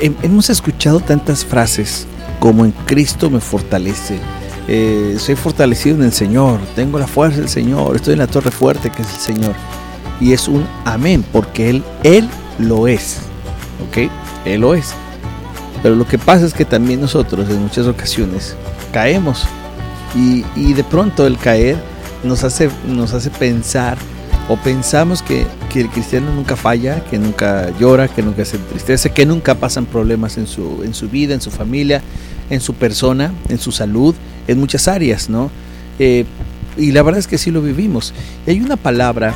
hemos 0.00 0.48
escuchado 0.48 1.00
tantas 1.00 1.44
frases 1.44 2.06
como 2.46 2.64
en 2.64 2.70
Cristo 2.70 3.28
me 3.28 3.40
fortalece. 3.40 4.20
Eh, 4.68 5.16
soy 5.18 5.34
fortalecido 5.34 5.96
en 5.96 6.04
el 6.04 6.12
Señor, 6.12 6.60
tengo 6.76 6.96
la 6.96 7.08
fuerza 7.08 7.40
del 7.40 7.48
Señor, 7.48 7.96
estoy 7.96 8.12
en 8.12 8.20
la 8.20 8.28
torre 8.28 8.52
fuerte 8.52 8.88
que 8.88 9.02
es 9.02 9.14
el 9.14 9.20
Señor. 9.20 9.54
Y 10.20 10.32
es 10.32 10.46
un 10.46 10.64
amén, 10.84 11.24
porque 11.32 11.70
Él, 11.70 11.82
Él 12.04 12.28
lo 12.60 12.86
es. 12.86 13.16
¿Ok? 13.88 14.08
Él 14.44 14.60
lo 14.60 14.76
es. 14.76 14.94
Pero 15.82 15.96
lo 15.96 16.06
que 16.06 16.18
pasa 16.18 16.46
es 16.46 16.54
que 16.54 16.64
también 16.64 17.00
nosotros 17.00 17.50
en 17.50 17.62
muchas 17.62 17.88
ocasiones 17.88 18.54
caemos. 18.92 19.44
Y, 20.14 20.44
y 20.54 20.72
de 20.72 20.84
pronto 20.84 21.26
el 21.26 21.38
caer 21.38 21.76
nos 22.22 22.44
hace, 22.44 22.70
nos 22.86 23.12
hace 23.12 23.30
pensar 23.30 23.98
o 24.48 24.56
pensamos 24.56 25.20
que, 25.20 25.44
el 25.80 25.88
cristiano 25.88 26.32
nunca 26.34 26.56
falla, 26.56 27.04
que 27.04 27.18
nunca 27.18 27.70
llora, 27.78 28.08
que 28.08 28.22
nunca 28.22 28.44
se 28.44 28.56
entristece, 28.56 29.10
que 29.10 29.26
nunca 29.26 29.54
pasan 29.54 29.86
problemas 29.86 30.38
en 30.38 30.46
su, 30.46 30.82
en 30.84 30.94
su 30.94 31.08
vida, 31.08 31.34
en 31.34 31.40
su 31.40 31.50
familia, 31.50 32.02
en 32.50 32.60
su 32.60 32.74
persona, 32.74 33.32
en 33.48 33.58
su 33.58 33.72
salud, 33.72 34.14
en 34.46 34.58
muchas 34.58 34.88
áreas, 34.88 35.28
¿no? 35.28 35.50
Eh, 35.98 36.24
y 36.76 36.92
la 36.92 37.02
verdad 37.02 37.18
es 37.18 37.26
que 37.26 37.38
sí 37.38 37.50
lo 37.50 37.62
vivimos. 37.62 38.12
Y 38.46 38.50
hay 38.50 38.60
una 38.60 38.76
palabra 38.76 39.34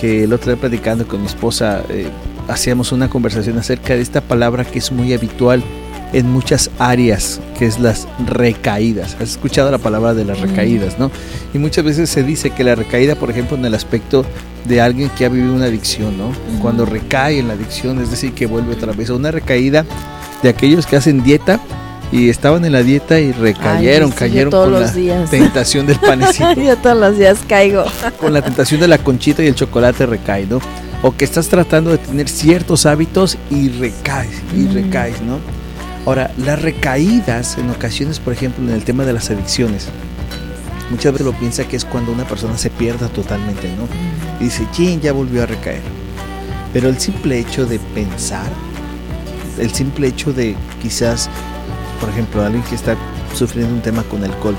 que 0.00 0.24
el 0.24 0.32
otro 0.32 0.52
día 0.52 0.60
platicando 0.60 1.06
con 1.06 1.20
mi 1.20 1.26
esposa 1.26 1.82
eh, 1.88 2.08
hacíamos 2.48 2.92
una 2.92 3.08
conversación 3.08 3.58
acerca 3.58 3.94
de 3.94 4.02
esta 4.02 4.20
palabra 4.20 4.64
que 4.64 4.78
es 4.78 4.92
muy 4.92 5.12
habitual 5.12 5.62
en 6.12 6.30
muchas 6.30 6.70
áreas, 6.78 7.40
que 7.58 7.66
es 7.66 7.78
las 7.78 8.06
recaídas. 8.26 9.16
Has 9.16 9.30
escuchado 9.30 9.70
la 9.70 9.78
palabra 9.78 10.14
de 10.14 10.24
las 10.24 10.40
recaídas, 10.40 10.98
¿no? 10.98 11.10
Y 11.54 11.58
muchas 11.58 11.84
veces 11.84 12.10
se 12.10 12.22
dice 12.22 12.50
que 12.50 12.64
la 12.64 12.74
recaída, 12.74 13.14
por 13.14 13.30
ejemplo, 13.30 13.56
en 13.56 13.64
el 13.64 13.74
aspecto 13.74 14.24
de 14.66 14.80
alguien 14.80 15.10
que 15.10 15.24
ha 15.24 15.28
vivido 15.28 15.54
una 15.54 15.66
adicción, 15.66 16.16
¿no? 16.18 16.32
Cuando 16.60 16.84
recae 16.84 17.38
en 17.38 17.48
la 17.48 17.54
adicción, 17.54 18.00
es 18.00 18.10
decir, 18.10 18.32
que 18.32 18.46
vuelve 18.46 18.74
otra 18.74 18.92
vez. 18.92 19.10
Una 19.10 19.30
recaída 19.30 19.84
de 20.42 20.48
aquellos 20.48 20.86
que 20.86 20.96
hacen 20.96 21.22
dieta 21.22 21.60
y 22.10 22.28
estaban 22.28 22.64
en 22.64 22.72
la 22.72 22.82
dieta 22.82 23.18
y 23.18 23.32
recayeron, 23.32 24.10
cayeron 24.10 24.50
con 24.50 24.72
la 24.72 24.92
tentación 25.30 25.86
del 25.86 25.96
panecito. 26.00 26.60
yo 26.60 26.76
todos 26.76 26.98
los 26.98 27.18
días 27.18 27.38
caigo. 27.48 27.84
con 28.20 28.34
la 28.34 28.42
tentación 28.42 28.80
de 28.80 28.88
la 28.88 28.98
conchita 28.98 29.42
y 29.42 29.46
el 29.46 29.54
chocolate 29.54 30.04
recae, 30.04 30.46
¿no? 30.46 30.60
O 31.02 31.16
que 31.16 31.24
estás 31.24 31.48
tratando 31.48 31.90
de 31.90 31.98
tener 31.98 32.28
ciertos 32.28 32.86
hábitos 32.86 33.38
y 33.50 33.70
recaes, 33.70 34.42
y 34.54 34.66
recaes, 34.68 35.20
¿no? 35.22 35.38
Ahora, 36.04 36.32
las 36.36 36.60
recaídas 36.60 37.58
en 37.58 37.70
ocasiones, 37.70 38.18
por 38.18 38.32
ejemplo, 38.32 38.64
en 38.64 38.70
el 38.70 38.84
tema 38.84 39.04
de 39.04 39.12
las 39.12 39.30
adicciones, 39.30 39.86
muchas 40.90 41.12
veces 41.12 41.26
lo 41.26 41.32
piensa 41.32 41.64
que 41.68 41.76
es 41.76 41.84
cuando 41.84 42.10
una 42.10 42.26
persona 42.26 42.58
se 42.58 42.70
pierda 42.70 43.08
totalmente, 43.08 43.68
¿no? 43.76 43.86
Y 44.40 44.44
dice, 44.44 44.66
¿quién 44.74 45.00
ya 45.00 45.12
volvió 45.12 45.44
a 45.44 45.46
recaer? 45.46 45.82
Pero 46.72 46.88
el 46.88 46.98
simple 46.98 47.38
hecho 47.38 47.66
de 47.66 47.78
pensar, 47.78 48.50
el 49.58 49.72
simple 49.72 50.08
hecho 50.08 50.32
de 50.32 50.56
quizás, 50.80 51.30
por 52.00 52.08
ejemplo, 52.08 52.42
alguien 52.42 52.64
que 52.64 52.74
está 52.74 52.96
sufriendo 53.32 53.72
un 53.72 53.80
tema 53.80 54.02
con 54.02 54.24
alcohol, 54.24 54.56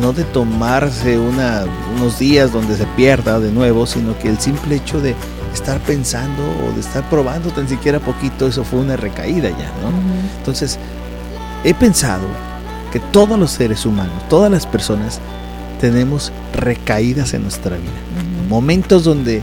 no 0.00 0.14
de 0.14 0.24
tomarse 0.24 1.18
una, 1.18 1.66
unos 1.94 2.18
días 2.18 2.52
donde 2.52 2.76
se 2.76 2.86
pierda 2.96 3.38
de 3.38 3.52
nuevo, 3.52 3.86
sino 3.86 4.18
que 4.18 4.28
el 4.28 4.38
simple 4.38 4.76
hecho 4.76 5.00
de 5.00 5.14
estar 5.52 5.80
pensando 5.80 6.42
o 6.42 6.72
de 6.74 6.80
estar 6.80 7.08
probando 7.08 7.50
tan 7.50 7.68
siquiera 7.68 7.98
poquito, 7.98 8.46
eso 8.46 8.64
fue 8.64 8.80
una 8.80 8.96
recaída 8.96 9.50
ya, 9.50 9.70
¿no? 9.82 9.90
Entonces, 10.38 10.78
he 11.64 11.74
pensado 11.74 12.26
que 12.92 13.00
todos 13.00 13.38
los 13.38 13.50
seres 13.50 13.86
humanos, 13.86 14.14
todas 14.28 14.50
las 14.50 14.66
personas, 14.66 15.20
tenemos 15.80 16.32
recaídas 16.54 17.34
en 17.34 17.42
nuestra 17.42 17.76
vida. 17.76 17.90
Momentos 18.48 19.04
donde 19.04 19.42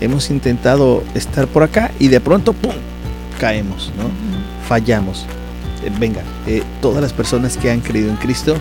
hemos 0.00 0.30
intentado 0.30 1.02
estar 1.14 1.46
por 1.46 1.62
acá 1.62 1.90
y 1.98 2.08
de 2.08 2.20
pronto, 2.20 2.52
¡pum!, 2.52 2.72
caemos, 3.38 3.92
¿no? 3.96 4.04
Fallamos. 4.66 5.26
Eh, 5.84 5.92
venga, 5.98 6.22
eh, 6.46 6.62
todas 6.80 7.02
las 7.02 7.12
personas 7.12 7.56
que 7.56 7.70
han 7.70 7.80
creído 7.80 8.10
en 8.10 8.16
Cristo, 8.16 8.56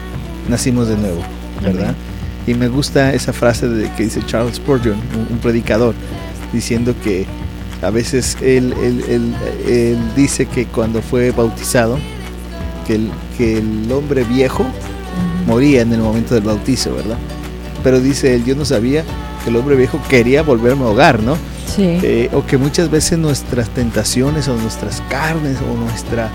nacimos 0.47 0.87
de 0.87 0.97
nuevo, 0.97 1.21
¿verdad? 1.61 1.95
Y 2.45 2.53
me 2.53 2.67
gusta 2.67 3.13
esa 3.13 3.33
frase 3.33 3.67
de, 3.67 3.91
que 3.93 4.03
dice 4.03 4.21
Charles 4.25 4.55
Spurgeon, 4.55 4.97
un 5.29 5.37
predicador 5.39 5.95
diciendo 6.53 6.93
que 7.03 7.25
a 7.81 7.89
veces 7.89 8.37
él, 8.41 8.73
dice 10.15 10.45
que 10.47 10.65
cuando 10.65 11.01
fue 11.01 11.31
bautizado, 11.31 11.97
que 12.85 12.95
el, 12.95 13.11
que 13.37 13.57
el 13.57 13.91
hombre 13.91 14.23
viejo 14.23 14.65
moría 15.45 15.81
en 15.81 15.93
el 15.93 15.99
momento 15.99 16.33
del 16.33 16.43
bautizo, 16.43 16.93
¿verdad? 16.95 17.17
Pero 17.83 17.99
dice 17.99 18.33
él, 18.33 18.45
yo 18.45 18.55
no 18.55 18.65
sabía 18.65 19.03
que 19.43 19.49
el 19.49 19.55
hombre 19.55 19.75
viejo 19.75 19.99
quería 20.09 20.41
volverme 20.41 20.83
a 20.85 20.87
hogar, 20.87 21.21
¿no? 21.21 21.37
Sí. 21.73 21.99
Eh, 22.01 22.29
o 22.33 22.45
que 22.45 22.57
muchas 22.57 22.89
veces 22.89 23.19
nuestras 23.19 23.69
tentaciones 23.69 24.47
o 24.47 24.55
nuestras 24.55 25.01
carnes 25.09 25.57
o 25.61 25.77
nuestra 25.77 26.29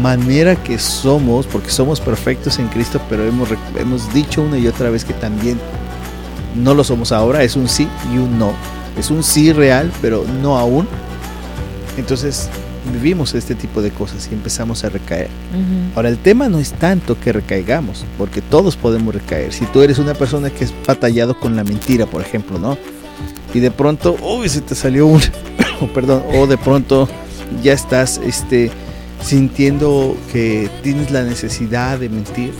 manera 0.00 0.56
que 0.56 0.78
somos, 0.78 1.46
porque 1.46 1.70
somos 1.70 2.00
perfectos 2.00 2.58
en 2.58 2.68
Cristo, 2.68 3.00
pero 3.10 3.26
hemos, 3.26 3.48
hemos 3.78 4.12
dicho 4.14 4.42
una 4.42 4.56
y 4.56 4.66
otra 4.66 4.88
vez 4.88 5.04
que 5.04 5.12
también 5.12 5.58
no 6.56 6.74
lo 6.74 6.84
somos 6.84 7.12
ahora, 7.12 7.42
es 7.42 7.56
un 7.56 7.68
sí 7.68 7.88
y 8.14 8.18
un 8.18 8.38
no 8.38 8.54
es 8.98 9.10
un 9.10 9.22
sí 9.22 9.52
real, 9.52 9.92
pero 10.00 10.24
no 10.42 10.58
aún. 10.58 10.86
Entonces 11.96 12.48
vivimos 12.92 13.34
este 13.34 13.54
tipo 13.54 13.82
de 13.82 13.90
cosas 13.90 14.28
y 14.30 14.34
empezamos 14.34 14.84
a 14.84 14.88
recaer. 14.88 15.28
Ahora, 15.94 16.08
el 16.08 16.18
tema 16.18 16.48
no 16.48 16.58
es 16.58 16.72
tanto 16.72 17.18
que 17.18 17.32
recaigamos, 17.32 18.04
porque 18.16 18.40
todos 18.40 18.76
podemos 18.76 19.14
recaer. 19.14 19.52
Si 19.52 19.66
tú 19.66 19.82
eres 19.82 19.98
una 19.98 20.14
persona 20.14 20.50
que 20.50 20.64
es 20.64 20.74
batallado 20.86 21.38
con 21.38 21.56
la 21.56 21.64
mentira, 21.64 22.06
por 22.06 22.22
ejemplo, 22.22 22.58
¿no? 22.58 22.78
Y 23.52 23.60
de 23.60 23.70
pronto, 23.70 24.16
uy, 24.22 24.48
se 24.48 24.60
te 24.60 24.74
salió 24.74 25.06
un, 25.06 25.20
perdón, 25.94 26.22
o 26.34 26.46
de 26.46 26.56
pronto 26.56 27.08
ya 27.62 27.72
estás 27.72 28.20
este, 28.24 28.70
sintiendo 29.22 30.16
que 30.32 30.70
tienes 30.82 31.10
la 31.10 31.22
necesidad 31.24 31.98
de 31.98 32.08
mentir 32.08 32.52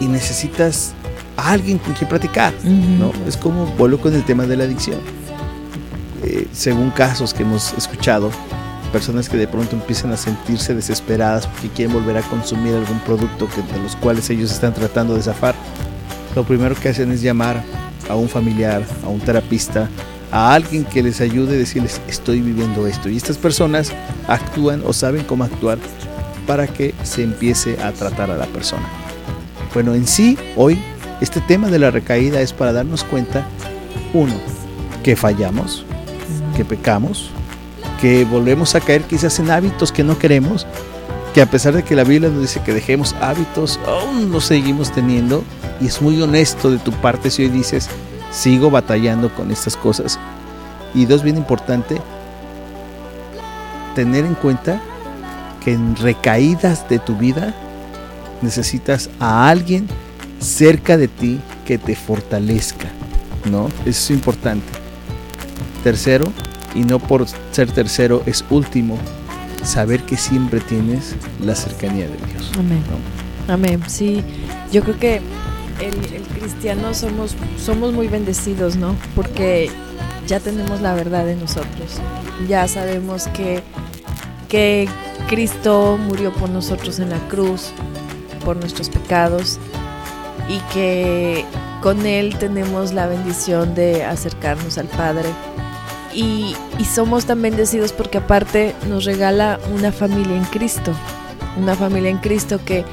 y 0.00 0.06
necesitas 0.06 0.92
a 1.36 1.50
alguien 1.50 1.78
con 1.78 1.94
quien 1.94 2.08
platicar, 2.08 2.54
¿no? 2.64 3.12
Es 3.26 3.36
como 3.36 3.66
vuelvo 3.76 3.98
con 3.98 4.14
el 4.14 4.24
tema 4.24 4.46
de 4.46 4.56
la 4.56 4.64
adicción 4.64 5.00
eh, 6.24 6.48
según 6.52 6.90
casos 6.90 7.34
que 7.34 7.42
hemos 7.42 7.72
escuchado, 7.74 8.30
personas 8.92 9.28
que 9.28 9.36
de 9.36 9.48
pronto 9.48 9.76
empiezan 9.76 10.12
a 10.12 10.16
sentirse 10.16 10.74
desesperadas 10.74 11.46
porque 11.46 11.68
quieren 11.68 11.92
volver 11.92 12.16
a 12.16 12.22
consumir 12.22 12.74
algún 12.74 12.98
producto 13.00 13.48
que, 13.48 13.60
de 13.60 13.82
los 13.82 13.96
cuales 13.96 14.30
ellos 14.30 14.52
están 14.52 14.72
tratando 14.72 15.14
de 15.14 15.22
zafar, 15.22 15.54
lo 16.34 16.44
primero 16.44 16.74
que 16.74 16.88
hacen 16.88 17.10
es 17.12 17.20
llamar 17.20 17.62
a 18.08 18.14
un 18.14 18.28
familiar, 18.28 18.82
a 19.04 19.08
un 19.08 19.20
terapista, 19.20 19.88
a 20.30 20.54
alguien 20.54 20.84
que 20.84 21.02
les 21.02 21.20
ayude 21.20 21.54
a 21.54 21.58
decirles 21.58 22.00
estoy 22.08 22.40
viviendo 22.40 22.86
esto. 22.86 23.08
Y 23.08 23.16
estas 23.16 23.36
personas 23.36 23.92
actúan 24.26 24.82
o 24.86 24.92
saben 24.92 25.24
cómo 25.24 25.44
actuar 25.44 25.78
para 26.46 26.66
que 26.66 26.94
se 27.02 27.22
empiece 27.22 27.80
a 27.82 27.92
tratar 27.92 28.30
a 28.30 28.36
la 28.36 28.46
persona. 28.46 28.86
Bueno, 29.72 29.94
en 29.94 30.06
sí, 30.06 30.38
hoy 30.56 30.78
este 31.20 31.40
tema 31.40 31.68
de 31.68 31.78
la 31.78 31.90
recaída 31.90 32.40
es 32.40 32.52
para 32.52 32.72
darnos 32.72 33.04
cuenta, 33.04 33.46
uno, 34.12 34.34
que 35.02 35.16
fallamos, 35.16 35.84
que 36.54 36.64
pecamos, 36.64 37.30
que 38.00 38.24
volvemos 38.24 38.74
a 38.74 38.80
caer 38.80 39.02
quizás 39.02 39.38
en 39.38 39.50
hábitos 39.50 39.92
que 39.92 40.04
no 40.04 40.18
queremos, 40.18 40.66
que 41.34 41.42
a 41.42 41.46
pesar 41.46 41.74
de 41.74 41.82
que 41.82 41.96
la 41.96 42.04
Biblia 42.04 42.30
nos 42.30 42.40
dice 42.40 42.62
que 42.62 42.72
dejemos 42.72 43.14
hábitos, 43.20 43.80
aún 43.86 44.30
los 44.30 44.44
seguimos 44.44 44.92
teniendo. 44.92 45.42
Y 45.80 45.86
es 45.88 46.00
muy 46.00 46.22
honesto 46.22 46.70
de 46.70 46.78
tu 46.78 46.92
parte 46.92 47.28
si 47.28 47.42
hoy 47.42 47.48
dices, 47.48 47.88
sigo 48.30 48.70
batallando 48.70 49.34
con 49.34 49.50
estas 49.50 49.76
cosas. 49.76 50.18
Y 50.94 51.06
dos, 51.06 51.24
bien 51.24 51.36
importante, 51.36 52.00
tener 53.96 54.24
en 54.24 54.34
cuenta 54.34 54.80
que 55.64 55.72
en 55.72 55.96
recaídas 55.96 56.88
de 56.88 57.00
tu 57.00 57.16
vida 57.16 57.52
necesitas 58.40 59.10
a 59.18 59.48
alguien 59.48 59.88
cerca 60.38 60.96
de 60.96 61.08
ti 61.08 61.40
que 61.64 61.78
te 61.78 61.96
fortalezca, 61.96 62.86
¿no? 63.50 63.68
Eso 63.80 63.86
es 63.86 64.10
importante. 64.10 64.83
Tercero, 65.84 66.32
y 66.74 66.80
no 66.80 66.98
por 66.98 67.26
ser 67.52 67.70
tercero 67.70 68.22
es 68.24 68.42
último, 68.48 68.98
saber 69.62 70.02
que 70.04 70.16
siempre 70.16 70.60
tienes 70.60 71.14
la 71.42 71.54
cercanía 71.54 72.08
de 72.08 72.16
Dios. 72.26 72.50
Amén. 72.58 72.82
Amén. 73.48 73.82
Sí, 73.86 74.24
yo 74.72 74.82
creo 74.82 74.98
que 74.98 75.20
el, 75.80 75.94
cristiano 76.40 76.94
somos, 76.94 77.36
somos 77.62 77.92
muy 77.92 78.08
bendecidos, 78.08 78.76
¿no? 78.76 78.96
Porque 79.14 79.70
ya 80.26 80.40
tenemos 80.40 80.80
la 80.80 80.94
verdad 80.94 81.26
de 81.26 81.36
nosotros. 81.36 82.00
Ya 82.48 82.66
sabemos 82.66 83.26
que, 83.28 83.62
que 84.48 84.88
Cristo 85.28 85.98
murió 85.98 86.32
por 86.32 86.48
nosotros 86.48 86.98
en 86.98 87.10
la 87.10 87.18
cruz, 87.28 87.72
por 88.42 88.56
nuestros 88.56 88.88
pecados, 88.88 89.58
y 90.48 90.58
que 90.72 91.44
con 91.82 92.06
Él 92.06 92.36
tenemos 92.38 92.94
la 92.94 93.06
bendición 93.06 93.74
de 93.74 94.02
acercarnos 94.02 94.78
al 94.78 94.86
Padre 94.86 95.28
y, 96.14 96.56
somos 96.94 97.24
tan 97.24 97.42
bendecidos 97.42 97.92
porque 97.92 98.18
aparte 98.18 98.74
nos 98.88 99.04
regala 99.04 99.58
una 99.74 99.90
familia 99.90 100.36
en 100.36 100.44
Cristo, 100.44 100.92
una 101.60 101.74
familia 101.74 102.10
en 102.10 102.18
Cristo 102.18 102.60
que, 102.64 102.84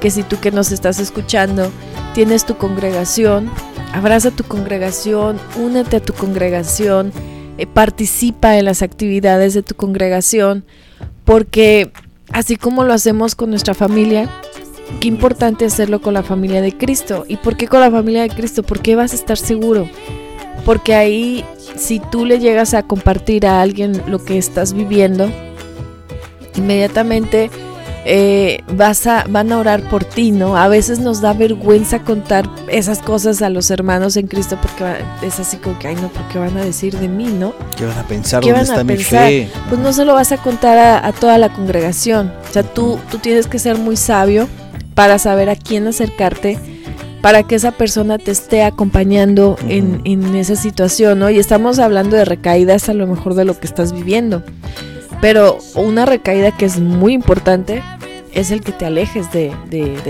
que 0.00 0.10
si 0.10 0.22
tú 0.22 0.40
que 0.40 0.50
nos 0.50 0.72
estás 0.72 0.98
escuchando 0.98 1.70
tienes 2.14 2.46
tu 2.46 2.56
congregación, 2.56 3.50
abraza 3.92 4.30
tu 4.30 4.44
congregación, 4.44 5.38
únete 5.56 5.96
a 5.96 6.00
tu 6.00 6.14
congregación, 6.14 7.12
eh, 7.58 7.66
participa 7.66 8.56
en 8.56 8.64
las 8.64 8.80
actividades 8.82 9.52
de 9.52 9.62
tu 9.62 9.74
congregación, 9.74 10.64
porque 11.24 11.92
así 12.32 12.56
como 12.56 12.84
lo 12.84 12.94
hacemos 12.94 13.34
con 13.34 13.50
nuestra 13.50 13.74
familia, 13.74 14.30
qué 15.00 15.08
importante 15.08 15.66
hacerlo 15.66 16.00
con 16.00 16.14
la 16.14 16.22
familia 16.22 16.62
de 16.62 16.76
Cristo. 16.76 17.24
¿Y 17.28 17.36
por 17.36 17.56
qué 17.56 17.68
con 17.68 17.80
la 17.80 17.90
familia 17.90 18.22
de 18.22 18.30
Cristo? 18.30 18.62
Porque 18.62 18.96
vas 18.96 19.12
a 19.12 19.16
estar 19.16 19.36
seguro. 19.36 19.88
Porque 20.64 20.94
ahí 20.94 21.44
si 21.76 21.98
tú 21.98 22.24
le 22.24 22.38
llegas 22.38 22.74
a 22.74 22.82
compartir 22.82 23.46
a 23.46 23.60
alguien 23.60 24.02
lo 24.06 24.24
que 24.24 24.38
estás 24.38 24.72
viviendo, 24.72 25.30
inmediatamente 26.56 27.50
eh, 28.04 28.62
vas 28.72 29.06
a, 29.06 29.24
van 29.28 29.52
a 29.52 29.58
orar 29.58 29.82
por 29.88 30.04
ti, 30.04 30.30
¿no? 30.30 30.56
A 30.56 30.68
veces 30.68 31.00
nos 31.00 31.20
da 31.20 31.32
vergüenza 31.32 32.00
contar 32.00 32.48
esas 32.68 33.00
cosas 33.00 33.42
a 33.42 33.50
los 33.50 33.70
hermanos 33.70 34.16
en 34.16 34.26
Cristo 34.26 34.58
porque 34.60 35.02
es 35.22 35.38
así 35.38 35.58
como 35.58 35.78
que, 35.78 35.88
ay, 35.88 35.96
no, 35.96 36.08
porque 36.08 36.38
van 36.38 36.56
a 36.56 36.64
decir 36.64 36.98
de 36.98 37.08
mí, 37.08 37.26
¿no? 37.26 37.52
¿Qué 37.76 37.84
van 37.84 37.98
a 37.98 38.06
pensar? 38.06 38.42
¿Dónde 38.42 38.62
está 38.62 38.84
mi 38.84 38.96
fe? 38.96 39.50
Pues 39.68 39.80
no 39.80 39.92
se 39.92 40.04
lo 40.04 40.14
vas 40.14 40.32
a 40.32 40.38
contar 40.38 40.78
a, 40.78 41.12
toda 41.12 41.36
la 41.38 41.52
congregación. 41.52 42.32
O 42.48 42.52
sea, 42.52 42.62
tú, 42.62 42.98
tú 43.10 43.18
tienes 43.18 43.46
que 43.46 43.58
ser 43.58 43.76
muy 43.76 43.96
sabio 43.96 44.48
para 44.94 45.18
saber 45.18 45.50
a 45.50 45.56
quién 45.56 45.86
acercarte 45.86 46.58
para 47.20 47.42
que 47.42 47.54
esa 47.54 47.72
persona 47.72 48.18
te 48.18 48.30
esté 48.30 48.62
acompañando 48.62 49.56
en, 49.68 50.00
en, 50.04 50.34
esa 50.34 50.56
situación, 50.56 51.18
¿no? 51.18 51.30
Y 51.30 51.38
estamos 51.38 51.78
hablando 51.78 52.16
de 52.16 52.24
recaídas 52.24 52.88
a 52.88 52.94
lo 52.94 53.06
mejor 53.06 53.34
de 53.34 53.44
lo 53.44 53.58
que 53.58 53.66
estás 53.66 53.92
viviendo. 53.92 54.42
Pero 55.20 55.58
una 55.74 56.06
recaída 56.06 56.56
que 56.56 56.64
es 56.64 56.78
muy 56.78 57.12
importante 57.12 57.82
es 58.32 58.50
el 58.50 58.62
que 58.62 58.72
te 58.72 58.86
alejes 58.86 59.30
de, 59.32 59.52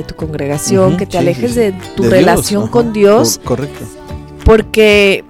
tu 0.06 0.14
congregación, 0.14 0.96
que 0.96 1.06
te 1.06 1.18
alejes 1.18 1.54
de 1.54 1.72
tu 1.96 2.04
relación 2.04 2.68
con 2.68 2.92
Dios. 2.92 3.40
correcto. 3.42 3.84
Porque 4.44 5.24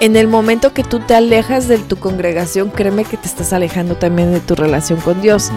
en 0.00 0.16
el 0.16 0.28
momento 0.28 0.72
que 0.72 0.82
tú 0.82 1.00
te 1.00 1.14
alejas 1.14 1.68
de 1.68 1.78
tu 1.78 1.96
congregación, 1.96 2.70
créeme 2.70 3.04
que 3.04 3.16
te 3.16 3.26
estás 3.26 3.52
alejando 3.52 3.96
también 3.96 4.32
de 4.32 4.40
tu 4.40 4.54
relación 4.54 5.00
con 5.00 5.20
Dios. 5.20 5.50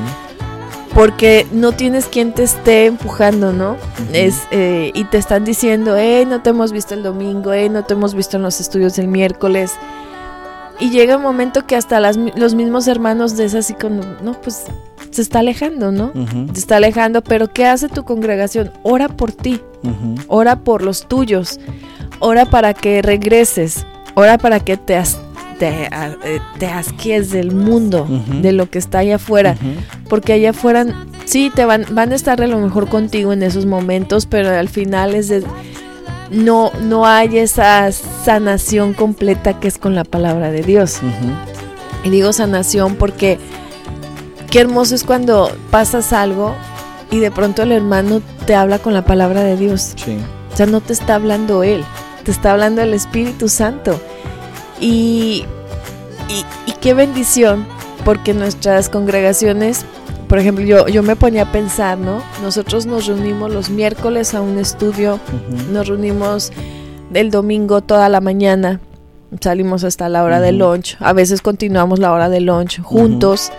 Porque 0.93 1.47
no 1.51 1.71
tienes 1.71 2.05
quien 2.05 2.33
te 2.33 2.43
esté 2.43 2.85
empujando, 2.85 3.51
¿no? 3.51 3.77
es, 4.13 4.43
eh, 4.51 4.91
y 4.93 5.05
te 5.05 5.17
están 5.17 5.43
diciendo, 5.43 5.95
hey, 5.97 6.25
no 6.27 6.41
te 6.41 6.51
hemos 6.51 6.71
visto 6.71 6.93
el 6.93 7.01
domingo, 7.01 7.51
hey, 7.51 7.69
no 7.69 7.83
te 7.83 7.93
hemos 7.93 8.13
visto 8.13 8.37
en 8.37 8.43
los 8.43 8.59
estudios 8.59 8.99
el 8.99 9.07
miércoles. 9.07 9.73
Y 10.79 10.89
llega 10.89 11.17
un 11.17 11.23
momento 11.23 11.65
que 11.65 11.75
hasta 11.75 11.99
los 11.99 12.55
mismos 12.55 12.87
hermanos 12.87 13.37
de 13.37 13.45
esas 13.45 13.65
así 13.65 13.73
como, 13.73 14.03
no, 14.21 14.39
pues 14.41 14.65
se 15.13 15.21
está 15.21 15.39
alejando, 15.39 15.91
¿no? 15.91 16.11
Se 16.53 16.59
está 16.59 16.77
alejando, 16.77 17.21
pero 17.21 17.47
¿qué 17.53 17.65
hace 17.65 17.87
tu 17.87 18.03
congregación? 18.03 18.71
Ora 18.81 19.07
por 19.07 19.31
ti, 19.31 19.61
ora 20.27 20.59
por 20.59 20.81
los 20.81 21.07
tuyos, 21.07 21.59
ora 22.19 22.45
para 22.45 22.73
que 22.73 23.01
regreses, 23.01 23.85
ora 24.15 24.37
para 24.37 24.59
que 24.59 24.75
te, 24.75 24.99
te, 25.59 25.85
eh, 25.85 26.39
te 26.57 26.65
asquies 26.65 27.29
del 27.29 27.53
mundo, 27.53 28.07
de 28.41 28.51
lo 28.51 28.69
que 28.69 28.79
está 28.79 28.99
allá 28.99 29.17
afuera, 29.17 29.55
porque 30.13 30.33
allá 30.33 30.51
afuera 30.51 30.85
sí 31.25 31.49
te 31.49 31.65
van, 31.65 31.87
van 31.89 32.11
a 32.11 32.15
estar 32.15 32.39
a 32.39 32.45
lo 32.45 32.59
mejor 32.59 32.87
contigo 32.87 33.33
en 33.33 33.41
esos 33.41 33.65
momentos, 33.65 34.27
pero 34.27 34.51
al 34.51 34.69
final 34.69 35.15
es 35.15 35.27
de, 35.27 35.43
no, 36.29 36.71
no 36.83 37.07
hay 37.07 37.39
esa 37.39 37.91
sanación 37.91 38.93
completa 38.93 39.59
que 39.59 39.67
es 39.67 39.79
con 39.79 39.95
la 39.95 40.03
palabra 40.03 40.51
de 40.51 40.61
Dios. 40.61 40.99
Y 42.03 42.11
digo 42.11 42.31
sanación 42.31 42.93
porque 42.93 43.39
qué 44.51 44.59
hermoso 44.59 44.93
es 44.93 45.03
cuando 45.03 45.51
pasas 45.71 46.13
algo 46.13 46.53
y 47.09 47.17
de 47.17 47.31
pronto 47.31 47.63
el 47.63 47.71
hermano 47.71 48.21
te 48.45 48.53
habla 48.53 48.77
con 48.77 48.93
la 48.93 49.03
palabra 49.03 49.43
de 49.43 49.57
Dios. 49.57 49.95
O 50.53 50.55
sea, 50.55 50.67
no 50.67 50.79
te 50.79 50.93
está 50.93 51.15
hablando 51.15 51.63
él, 51.63 51.83
te 52.23 52.29
está 52.29 52.51
hablando 52.51 52.83
el 52.83 52.93
Espíritu 52.93 53.49
Santo. 53.49 53.99
Y, 54.79 55.43
y, 56.67 56.71
qué 56.81 56.93
bendición, 56.93 57.65
porque 58.05 58.33
nuestras 58.33 58.89
congregaciones, 58.89 59.85
por 60.27 60.39
ejemplo, 60.39 60.63
yo, 60.63 60.87
yo 60.87 61.03
me 61.03 61.15
ponía 61.15 61.43
a 61.43 61.51
pensar, 61.51 61.97
¿no? 61.97 62.21
Nosotros 62.41 62.85
nos 62.85 63.07
reunimos 63.07 63.51
los 63.51 63.69
miércoles 63.69 64.33
a 64.33 64.41
un 64.41 64.57
estudio, 64.57 65.19
nos 65.71 65.87
reunimos 65.87 66.51
el 67.13 67.31
domingo 67.31 67.81
toda 67.81 68.09
la 68.09 68.21
mañana, 68.21 68.79
salimos 69.41 69.83
hasta 69.83 70.09
la 70.09 70.23
hora 70.23 70.39
de 70.39 70.51
lunch, 70.51 70.97
a 70.99 71.13
veces 71.13 71.41
continuamos 71.41 71.99
la 71.99 72.11
hora 72.11 72.29
de 72.29 72.41
lunch 72.41 72.81
juntos. 72.81 73.51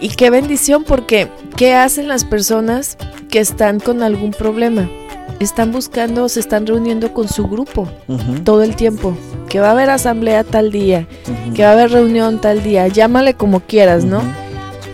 Y 0.00 0.10
qué 0.10 0.30
bendición 0.30 0.84
porque 0.84 1.28
¿qué 1.56 1.74
hacen 1.74 2.08
las 2.08 2.24
personas 2.24 2.96
que 3.30 3.38
están 3.38 3.78
con 3.78 4.02
algún 4.02 4.32
problema? 4.32 4.88
Están 5.40 5.72
buscando, 5.72 6.28
se 6.28 6.40
están 6.40 6.66
reuniendo 6.66 7.12
con 7.12 7.28
su 7.28 7.48
grupo 7.48 7.88
todo 8.44 8.62
el 8.62 8.76
tiempo. 8.76 9.16
Que 9.48 9.60
va 9.60 9.68
a 9.68 9.72
haber 9.72 9.90
asamblea 9.90 10.44
tal 10.44 10.70
día, 10.70 11.06
que 11.54 11.62
va 11.62 11.70
a 11.70 11.72
haber 11.72 11.90
reunión 11.90 12.40
tal 12.40 12.62
día, 12.62 12.88
llámale 12.88 13.34
como 13.34 13.60
quieras, 13.60 14.04
¿no? 14.04 14.22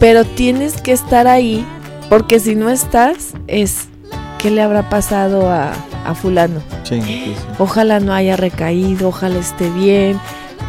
Pero 0.01 0.25
tienes 0.25 0.81
que 0.81 0.93
estar 0.93 1.27
ahí 1.27 1.65
porque 2.09 2.41
si 2.41 2.55
no 2.55 2.71
estás 2.71 3.35
es 3.47 3.89
¿qué 4.39 4.51
le 4.51 4.63
habrá 4.63 4.89
pasado 4.89 5.51
a, 5.51 5.73
fulano? 6.15 6.63
Ojalá 7.59 8.01
no 8.01 8.15
haya 8.15 8.37
recaído, 8.37 9.09
ojalá 9.09 9.39
esté 9.39 9.69
bien, 9.71 10.19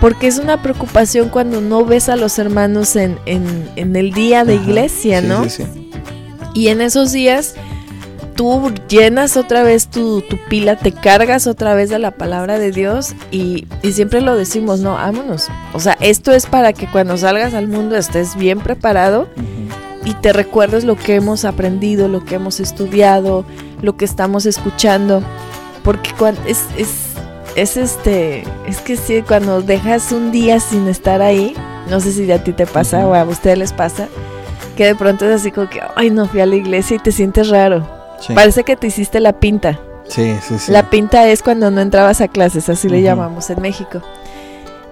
porque 0.01 0.28
es 0.28 0.38
una 0.38 0.62
preocupación 0.62 1.30
cuando 1.30 1.62
no 1.62 1.86
ves 1.86 2.10
a 2.10 2.18
los 2.18 2.38
hermanos 2.39 2.98
en, 2.98 3.18
en, 3.25 3.96
el 3.96 4.12
día 4.12 4.44
de 4.44 4.56
iglesia, 4.56 5.22
¿no? 5.22 5.46
Y 6.54 6.68
en 6.68 6.82
esos 6.82 7.13
días 7.13 7.56
tú 8.39 8.72
llenas 8.88 9.36
otra 9.36 9.63
vez 9.63 9.88
tu, 9.88 10.22
tu, 10.22 10.38
pila, 10.48 10.77
te 10.77 10.93
cargas 10.93 11.46
otra 11.46 11.74
vez 11.74 11.89
de 11.89 12.00
la 12.00 12.12
palabra 12.12 12.58
de 12.58 12.72
Dios 12.72 13.13
y, 13.31 13.67
y, 13.84 13.91
siempre 13.91 14.21
lo 14.21 14.38
decimos, 14.38 14.80
no, 14.80 14.93
vámonos. 14.93 15.49
O 15.73 15.82
sea, 15.82 15.97
esto 15.99 16.32
es 16.32 16.45
para 16.45 16.71
que 16.71 16.89
cuando 16.89 17.17
salgas 17.17 17.54
al 17.54 17.67
mundo 17.67 17.97
estés 17.97 18.38
bien 18.38 18.62
preparado 18.62 19.28
y 20.06 20.13
te 20.13 20.32
recuerdes 20.32 20.86
lo 20.86 20.95
que 20.95 21.15
hemos 21.15 21.43
aprendido, 21.43 22.08
lo 22.08 22.23
que 22.23 22.36
hemos 22.36 22.62
estudiado, 22.62 23.43
lo 23.82 23.97
que 23.97 24.06
estamos 24.06 24.45
escuchando. 24.45 25.21
Porque 25.84 26.12
cuando 26.17 26.39
es, 26.47 26.63
es 26.78 26.88
es 27.58 27.75
este, 27.75 28.45
es 28.65 28.80
que 28.80 28.95
sí, 28.95 29.21
cuando 29.21 29.62
dejas 29.62 30.13
un 30.13 30.32
día 30.32 30.62
sin 30.62 30.88
estar 30.88 31.21
ahí, 31.21 31.56
no 31.89 31.99
sé 31.99 32.13
si 32.13 32.32
a 32.32 32.41
ti 32.41 32.54
te 32.54 32.65
pasa 32.65 33.06
o 33.06 33.13
a 33.13 33.25
ustedes 33.25 33.58
les 33.58 33.73
pasa, 33.73 34.08
que 34.78 34.86
de 34.86 34.95
pronto 34.95 35.25
es 35.25 35.41
así 35.41 35.52
como 35.52 35.69
que, 35.69 35.82
ay, 35.97 36.10
no 36.10 36.25
fui 36.25 36.39
a 36.39 36.45
la 36.45 36.56
iglesia 36.56 36.95
y 36.95 36.99
te 36.99 37.12
sientes 37.12 37.49
raro. 37.49 37.98
Parece 38.34 38.63
que 38.63 38.75
te 38.75 38.88
hiciste 38.88 39.19
la 39.19 39.39
pinta. 39.39 39.79
Sí, 40.08 40.36
sí, 40.47 40.58
sí. 40.58 40.71
La 40.71 40.89
pinta 40.89 41.27
es 41.27 41.43
cuando 41.43 41.69
no 41.71 41.82
entrabas 41.82 42.21
a 42.21 42.27
clases, 42.27 42.69
así 42.69 42.89
le 42.89 43.01
llamamos 43.01 43.49
en 43.49 43.62
México. 43.62 44.01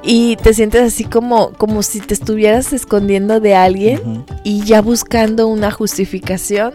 Y 0.03 0.37
te 0.37 0.53
sientes 0.53 0.81
así 0.81 1.03
como, 1.03 1.51
como 1.53 1.83
si 1.83 1.99
te 1.99 2.13
estuvieras 2.13 2.71
escondiendo 2.71 3.39
de 3.39 3.55
alguien 3.55 4.25
y 4.43 4.63
ya 4.63 4.81
buscando 4.81 5.47
una 5.47 5.71
justificación 5.71 6.73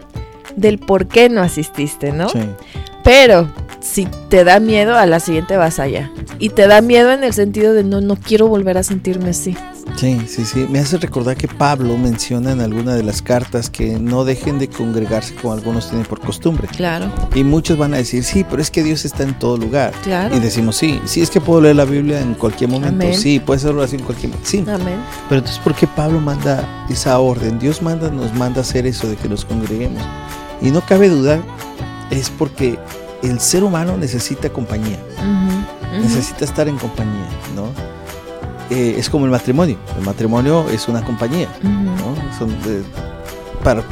del 0.55 0.77
por 0.77 1.07
qué 1.07 1.29
no 1.29 1.41
asististe, 1.41 2.11
¿no? 2.11 2.29
Sí. 2.29 2.41
Pero 3.03 3.49
si 3.83 4.07
te 4.29 4.45
da 4.45 4.59
miedo, 4.61 4.95
a 4.95 5.05
la 5.05 5.19
siguiente 5.19 5.57
vas 5.57 5.77
allá. 5.77 6.09
Y 6.39 6.49
te 6.49 6.67
da 6.67 6.81
miedo 6.81 7.11
en 7.11 7.23
el 7.23 7.33
sentido 7.33 7.73
de 7.73 7.83
no, 7.83 7.99
no 7.99 8.15
quiero 8.15 8.47
volver 8.47 8.77
a 8.77 8.83
sentirme 8.83 9.31
así. 9.31 9.57
Sí, 9.97 10.21
sí, 10.25 10.45
sí. 10.45 10.65
Me 10.69 10.79
hace 10.79 10.97
recordar 10.97 11.35
que 11.35 11.49
Pablo 11.49 11.97
menciona 11.97 12.53
en 12.53 12.61
alguna 12.61 12.95
de 12.95 13.03
las 13.03 13.21
cartas 13.21 13.69
que 13.69 13.99
no 13.99 14.23
dejen 14.23 14.57
de 14.57 14.69
congregarse 14.69 15.35
como 15.35 15.53
algunos 15.53 15.89
tienen 15.89 16.07
por 16.07 16.21
costumbre. 16.21 16.67
Claro. 16.69 17.11
Y 17.35 17.43
muchos 17.43 17.77
van 17.77 17.93
a 17.93 17.97
decir, 17.97 18.23
sí, 18.23 18.45
pero 18.49 18.61
es 18.61 18.71
que 18.71 18.83
Dios 18.83 19.03
está 19.03 19.23
en 19.23 19.37
todo 19.37 19.57
lugar. 19.57 19.91
Claro. 20.01 20.33
Y 20.35 20.39
decimos, 20.39 20.77
sí, 20.77 21.01
sí, 21.03 21.21
es 21.21 21.29
que 21.29 21.41
puedo 21.41 21.59
leer 21.59 21.75
la 21.75 21.85
Biblia 21.85 22.21
en 22.21 22.35
cualquier 22.35 22.69
momento. 22.69 23.05
Sí, 23.13 23.41
puede 23.41 23.59
ser 23.59 23.71
oración 23.71 23.99
en 23.99 24.05
cualquier 24.05 24.29
momento. 24.29 24.49
Sí. 24.49 24.63
Amén. 24.65 24.95
Pero 25.27 25.39
entonces, 25.39 25.59
¿por 25.59 25.75
qué 25.75 25.87
Pablo 25.87 26.21
manda 26.21 26.85
esa 26.89 27.19
orden? 27.19 27.59
Dios 27.59 27.81
manda, 27.81 28.09
nos 28.09 28.33
manda 28.33 28.61
hacer 28.61 28.87
eso 28.87 29.09
de 29.09 29.17
que 29.17 29.27
nos 29.27 29.43
congreguemos. 29.43 30.01
Y 30.61 30.71
no 30.71 30.79
cabe 30.85 31.09
duda, 31.09 31.41
es 32.09 32.29
porque 32.29 32.79
el 33.23 33.39
ser 33.39 33.63
humano 33.63 33.97
necesita 33.97 34.49
compañía, 34.49 34.99
necesita 36.01 36.45
estar 36.45 36.67
en 36.67 36.77
compañía, 36.77 37.27
¿no? 37.55 37.67
Eh, 38.69 38.95
es 38.97 39.09
como 39.09 39.25
el 39.25 39.31
matrimonio, 39.31 39.77
el 39.97 40.05
matrimonio 40.05 40.65
es 40.69 40.87
una 40.87 41.03
compañía, 41.03 41.47
¿no? 41.63 42.15
Eh, 42.67 42.83
para, 43.63 43.83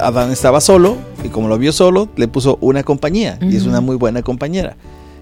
Adán 0.00 0.30
estaba 0.30 0.60
solo 0.60 0.96
y 1.24 1.28
como 1.28 1.48
lo 1.48 1.58
vio 1.58 1.72
solo, 1.72 2.08
le 2.16 2.28
puso 2.28 2.58
una 2.60 2.82
compañía 2.82 3.38
y 3.40 3.56
es 3.56 3.64
una 3.64 3.80
muy 3.80 3.96
buena 3.96 4.22
compañera. 4.22 4.76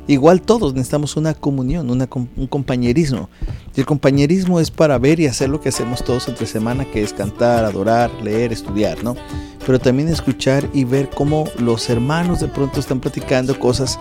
Igual 0.06 0.42
todos 0.42 0.74
necesitamos 0.74 1.16
una 1.16 1.32
comunión, 1.32 1.88
una, 1.88 2.06
un 2.36 2.46
compañerismo. 2.46 3.30
Y 3.74 3.80
el 3.80 3.86
compañerismo 3.86 4.60
es 4.60 4.70
para 4.70 4.98
ver 4.98 5.18
y 5.18 5.26
hacer 5.26 5.48
lo 5.48 5.62
que 5.62 5.70
hacemos 5.70 6.04
todos 6.04 6.28
entre 6.28 6.44
semana, 6.46 6.84
que 6.84 7.02
es 7.02 7.14
cantar, 7.14 7.64
adorar, 7.64 8.10
leer, 8.22 8.52
estudiar, 8.52 9.02
¿no? 9.02 9.16
Pero 9.66 9.78
también 9.78 10.08
escuchar 10.08 10.68
y 10.72 10.84
ver 10.84 11.10
cómo 11.10 11.48
los 11.58 11.88
hermanos 11.90 12.40
de 12.40 12.48
pronto 12.48 12.80
están 12.80 13.00
platicando 13.00 13.58
cosas 13.58 13.98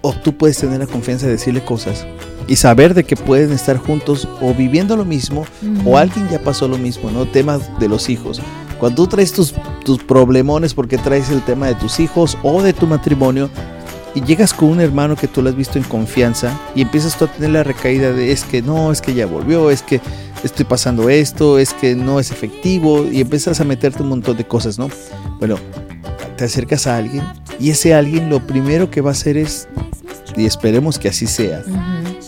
o 0.00 0.12
tú 0.12 0.36
puedes 0.36 0.58
tener 0.58 0.80
la 0.80 0.86
confianza 0.86 1.26
de 1.26 1.32
decirle 1.32 1.64
cosas 1.64 2.06
y 2.48 2.56
saber 2.56 2.94
de 2.94 3.04
que 3.04 3.16
pueden 3.16 3.52
estar 3.52 3.76
juntos 3.76 4.28
o 4.40 4.52
viviendo 4.52 4.96
lo 4.96 5.04
mismo 5.04 5.46
o 5.84 5.96
alguien 5.96 6.28
ya 6.28 6.40
pasó 6.40 6.66
lo 6.68 6.78
mismo, 6.78 7.10
¿no? 7.10 7.26
Temas 7.26 7.78
de 7.78 7.88
los 7.88 8.08
hijos. 8.08 8.40
Cuando 8.80 9.02
tú 9.02 9.08
traes 9.08 9.32
tus, 9.32 9.54
tus 9.84 10.02
problemones 10.02 10.74
porque 10.74 10.98
traes 10.98 11.30
el 11.30 11.42
tema 11.42 11.68
de 11.68 11.76
tus 11.76 12.00
hijos 12.00 12.36
o 12.42 12.62
de 12.62 12.72
tu 12.72 12.88
matrimonio, 12.88 13.48
y 14.14 14.22
llegas 14.22 14.52
con 14.52 14.68
un 14.68 14.80
hermano 14.80 15.16
que 15.16 15.28
tú 15.28 15.42
lo 15.42 15.50
has 15.50 15.56
visto 15.56 15.78
en 15.78 15.84
confianza 15.84 16.58
y 16.74 16.82
empiezas 16.82 17.16
tú 17.16 17.24
a 17.24 17.28
tener 17.28 17.50
la 17.50 17.64
recaída 17.64 18.12
de 18.12 18.32
es 18.32 18.44
que 18.44 18.62
no, 18.62 18.92
es 18.92 19.00
que 19.00 19.14
ya 19.14 19.26
volvió, 19.26 19.70
es 19.70 19.82
que 19.82 20.00
estoy 20.42 20.64
pasando 20.64 21.08
esto, 21.08 21.58
es 21.58 21.72
que 21.74 21.94
no 21.94 22.20
es 22.20 22.30
efectivo 22.30 23.06
y 23.10 23.20
empiezas 23.20 23.60
a 23.60 23.64
meterte 23.64 24.02
un 24.02 24.08
montón 24.08 24.36
de 24.36 24.46
cosas, 24.46 24.78
¿no? 24.78 24.88
Bueno, 25.38 25.56
te 26.36 26.44
acercas 26.44 26.86
a 26.86 26.96
alguien 26.96 27.22
y 27.58 27.70
ese 27.70 27.94
alguien 27.94 28.28
lo 28.28 28.44
primero 28.46 28.90
que 28.90 29.00
va 29.00 29.10
a 29.10 29.12
hacer 29.12 29.36
es, 29.36 29.68
y 30.36 30.46
esperemos 30.46 30.98
que 30.98 31.08
así 31.08 31.26
sea, 31.26 31.62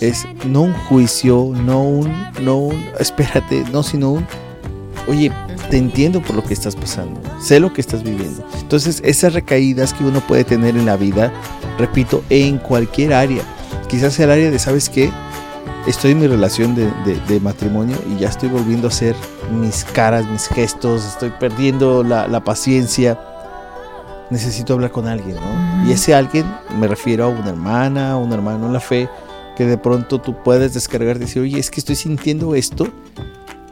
es 0.00 0.24
no 0.46 0.62
un 0.62 0.74
juicio, 0.74 1.52
no 1.54 1.82
un, 1.82 2.12
no 2.42 2.58
un, 2.58 2.84
espérate, 2.98 3.64
no, 3.72 3.82
sino 3.82 4.12
un, 4.12 4.26
oye, 5.08 5.32
te 5.70 5.78
entiendo 5.78 6.22
por 6.22 6.36
lo 6.36 6.44
que 6.44 6.54
estás 6.54 6.76
pasando, 6.76 7.20
sé 7.40 7.58
lo 7.58 7.72
que 7.72 7.80
estás 7.80 8.02
viviendo. 8.02 8.46
Entonces, 8.60 9.00
esas 9.04 9.32
recaídas 9.32 9.94
que 9.94 10.04
uno 10.04 10.20
puede 10.20 10.44
tener 10.44 10.76
en 10.76 10.86
la 10.86 10.96
vida, 10.96 11.32
repito, 11.78 12.22
en 12.30 12.58
cualquier 12.58 13.14
área, 13.14 13.42
quizás 13.88 14.14
sea 14.14 14.26
el 14.26 14.32
área 14.32 14.50
de, 14.50 14.58
¿sabes 14.58 14.88
qué? 14.88 15.10
Estoy 15.86 16.12
en 16.12 16.20
mi 16.20 16.26
relación 16.26 16.74
de, 16.74 17.40
matrimonio 17.40 17.96
y 18.10 18.20
ya 18.20 18.28
estoy 18.28 18.48
volviendo 18.48 18.88
a 18.88 18.90
hacer 18.90 19.14
mis 19.50 19.84
caras, 19.84 20.26
mis 20.26 20.46
gestos, 20.46 21.04
estoy 21.04 21.30
perdiendo 21.38 22.02
la, 22.02 22.44
paciencia. 22.44 23.18
necesito 24.30 24.74
hablar 24.74 24.90
con 24.90 25.06
alguien, 25.06 25.36
¿no? 25.36 25.88
Y 25.88 25.92
ese 25.92 26.14
alguien 26.14 26.46
me 26.78 26.88
refiero 26.88 27.24
a 27.24 27.28
una 27.28 27.50
hermana, 27.50 28.16
un 28.16 28.32
hermano 28.32 28.66
en 28.66 28.72
la 28.72 28.80
fe, 28.80 29.08
que 29.56 29.66
de 29.66 29.78
pronto 29.78 30.20
tú 30.20 30.42
puedes 30.42 30.74
descargar 30.74 31.16
y 31.16 31.20
decir, 31.20 31.42
oye, 31.42 31.58
es 31.58 31.70
que 31.70 31.80
estoy 31.80 31.96
sintiendo 31.96 32.54
esto, 32.54 32.88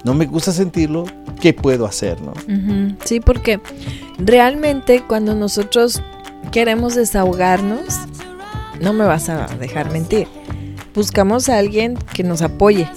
no 0.05 0.15
me 0.15 0.27
gusta 0.27 0.53
sentirlo, 0.53 1.05
¿qué 1.41 1.55
puedo 1.55 1.87
hacer, 1.87 2.21
no? 2.21 2.35
Sí, 3.05 3.21
porque 3.21 3.61
realmente 4.19 5.03
cuando 5.07 5.35
nosotros 5.35 6.03
queremos 6.51 6.95
desahogarnos, 6.95 8.01
no 8.81 8.93
me 8.93 9.05
vas 9.05 9.29
a 9.29 9.47
dejar 9.47 9.91
mentir, 9.91 10.27
buscamos 10.95 11.49
a 11.49 11.59
alguien 11.59 11.97
que 12.15 12.23
nos 12.23 12.43
apoye. 12.43 12.89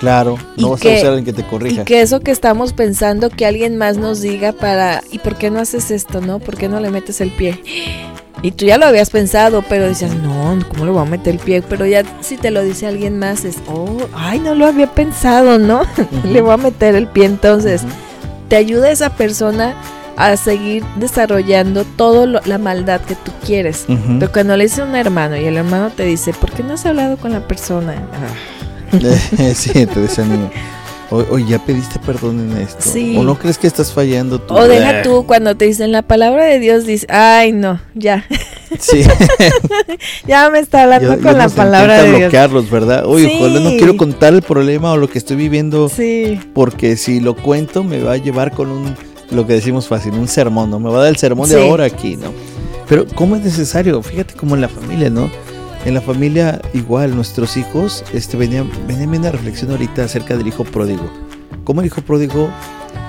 Claro, 0.00 0.38
no 0.56 0.70
vas 0.70 0.84
a 0.84 0.88
buscar 0.88 1.06
a 1.06 1.08
alguien 1.08 1.24
que 1.24 1.32
te 1.32 1.46
corrija. 1.46 1.82
Y 1.82 1.84
que 1.84 2.02
eso 2.02 2.20
que 2.20 2.30
estamos 2.30 2.72
pensando, 2.72 3.30
que 3.30 3.46
alguien 3.46 3.76
más 3.78 3.96
nos 3.96 4.20
diga 4.20 4.52
para, 4.52 5.02
¿y 5.10 5.18
por 5.18 5.36
qué 5.36 5.50
no 5.50 5.58
haces 5.58 5.90
esto, 5.90 6.20
no? 6.20 6.38
¿Por 6.38 6.56
qué 6.56 6.68
no 6.68 6.80
le 6.80 6.90
metes 6.90 7.20
el 7.20 7.30
pie? 7.30 7.62
Y 8.42 8.50
tú 8.52 8.66
ya 8.66 8.76
lo 8.76 8.86
habías 8.86 9.08
pensado, 9.08 9.64
pero 9.66 9.88
dices, 9.88 10.14
no, 10.14 10.58
¿cómo 10.68 10.84
le 10.84 10.90
voy 10.90 11.02
a 11.02 11.10
meter 11.10 11.34
el 11.34 11.40
pie? 11.40 11.62
Pero 11.62 11.86
ya 11.86 12.04
si 12.20 12.36
te 12.36 12.50
lo 12.50 12.62
dice 12.62 12.86
alguien 12.86 13.18
más, 13.18 13.44
es, 13.44 13.56
oh, 13.66 13.96
ay, 14.14 14.38
no 14.38 14.54
lo 14.54 14.66
había 14.66 14.92
pensado, 14.92 15.58
¿no? 15.58 15.82
le 16.24 16.42
voy 16.42 16.52
a 16.52 16.58
meter 16.58 16.94
el 16.94 17.06
pie. 17.06 17.24
Entonces, 17.24 17.82
te 18.48 18.56
ayuda 18.56 18.90
esa 18.90 19.10
persona 19.10 19.74
a 20.16 20.36
seguir 20.36 20.84
desarrollando 20.96 21.84
toda 21.84 22.26
la 22.44 22.58
maldad 22.58 23.00
que 23.02 23.14
tú 23.14 23.32
quieres. 23.44 23.86
Pero 24.18 24.32
cuando 24.32 24.56
le 24.56 24.64
dice 24.64 24.80
a 24.80 24.84
un 24.84 24.96
hermano 24.96 25.36
y 25.36 25.44
el 25.44 25.56
hermano 25.56 25.90
te 25.90 26.04
dice, 26.04 26.32
¿por 26.32 26.50
qué 26.52 26.62
no 26.62 26.74
has 26.74 26.86
hablado 26.86 27.16
con 27.16 27.32
la 27.32 27.46
persona? 27.46 27.94
Ah. 28.12 28.96
sí, 29.54 29.72
te 29.72 30.00
desanima. 30.00 30.50
O, 31.08 31.38
ya 31.38 31.64
pediste 31.64 32.00
perdón 32.00 32.50
en 32.50 32.58
esto. 32.58 32.90
O 33.18 33.22
no 33.22 33.38
crees 33.38 33.58
que 33.58 33.68
estás 33.68 33.92
fallando 33.92 34.40
tú. 34.40 34.54
O 34.54 34.66
deja 34.66 35.02
tú 35.02 35.24
cuando 35.24 35.56
te 35.56 35.66
dicen 35.66 35.92
la 35.92 36.02
palabra 36.02 36.44
de 36.44 36.58
Dios, 36.58 36.84
dices, 36.84 37.06
ay 37.08 37.52
no, 37.52 37.80
ya. 37.94 38.26
Sí. 38.80 39.04
ya 40.26 40.50
me 40.50 40.58
está 40.58 40.82
hablando 40.82 41.18
con 41.20 41.38
la 41.38 41.48
palabra 41.48 42.02
de 42.02 42.10
bloquearlos, 42.10 42.68
¿verdad? 42.70 43.06
Oye, 43.06 43.38
no 43.60 43.70
quiero 43.76 43.96
contar 43.96 44.34
el 44.34 44.42
problema 44.42 44.92
o 44.92 44.96
lo 44.96 45.08
que 45.08 45.18
estoy 45.18 45.36
viviendo. 45.36 45.88
Sí. 45.88 46.40
Porque 46.52 46.96
si 46.96 47.20
lo 47.20 47.36
cuento 47.36 47.84
me 47.84 48.02
va 48.02 48.12
a 48.12 48.16
llevar 48.16 48.50
con 48.50 48.70
un, 48.72 48.96
lo 49.30 49.46
que 49.46 49.54
decimos 49.54 49.88
fácil, 49.88 50.14
un 50.14 50.28
sermón, 50.28 50.70
¿no? 50.70 50.78
Me 50.78 50.90
va 50.90 50.98
a 50.98 51.00
dar 51.02 51.08
el 51.08 51.16
sermón 51.16 51.48
de 51.48 51.60
ahora 51.60 51.84
aquí, 51.84 52.16
¿no? 52.16 52.32
Pero 52.88 53.06
¿cómo 53.14 53.36
es 53.36 53.42
necesario? 53.42 54.02
Fíjate 54.02 54.34
como 54.34 54.54
en 54.54 54.60
la 54.60 54.68
familia, 54.68 55.10
¿no? 55.10 55.30
En 55.84 55.94
la 55.94 56.00
familia 56.00 56.60
igual, 56.74 57.14
nuestros 57.14 57.56
hijos, 57.56 58.04
este, 58.12 58.36
venían, 58.36 58.70
venía 58.86 59.06
una 59.06 59.32
reflexión 59.32 59.70
ahorita 59.70 60.04
acerca 60.04 60.36
del 60.36 60.46
hijo 60.46 60.64
pródigo. 60.64 61.10
Cómo 61.64 61.80
el 61.80 61.86
hijo 61.86 62.00
pródigo 62.00 62.48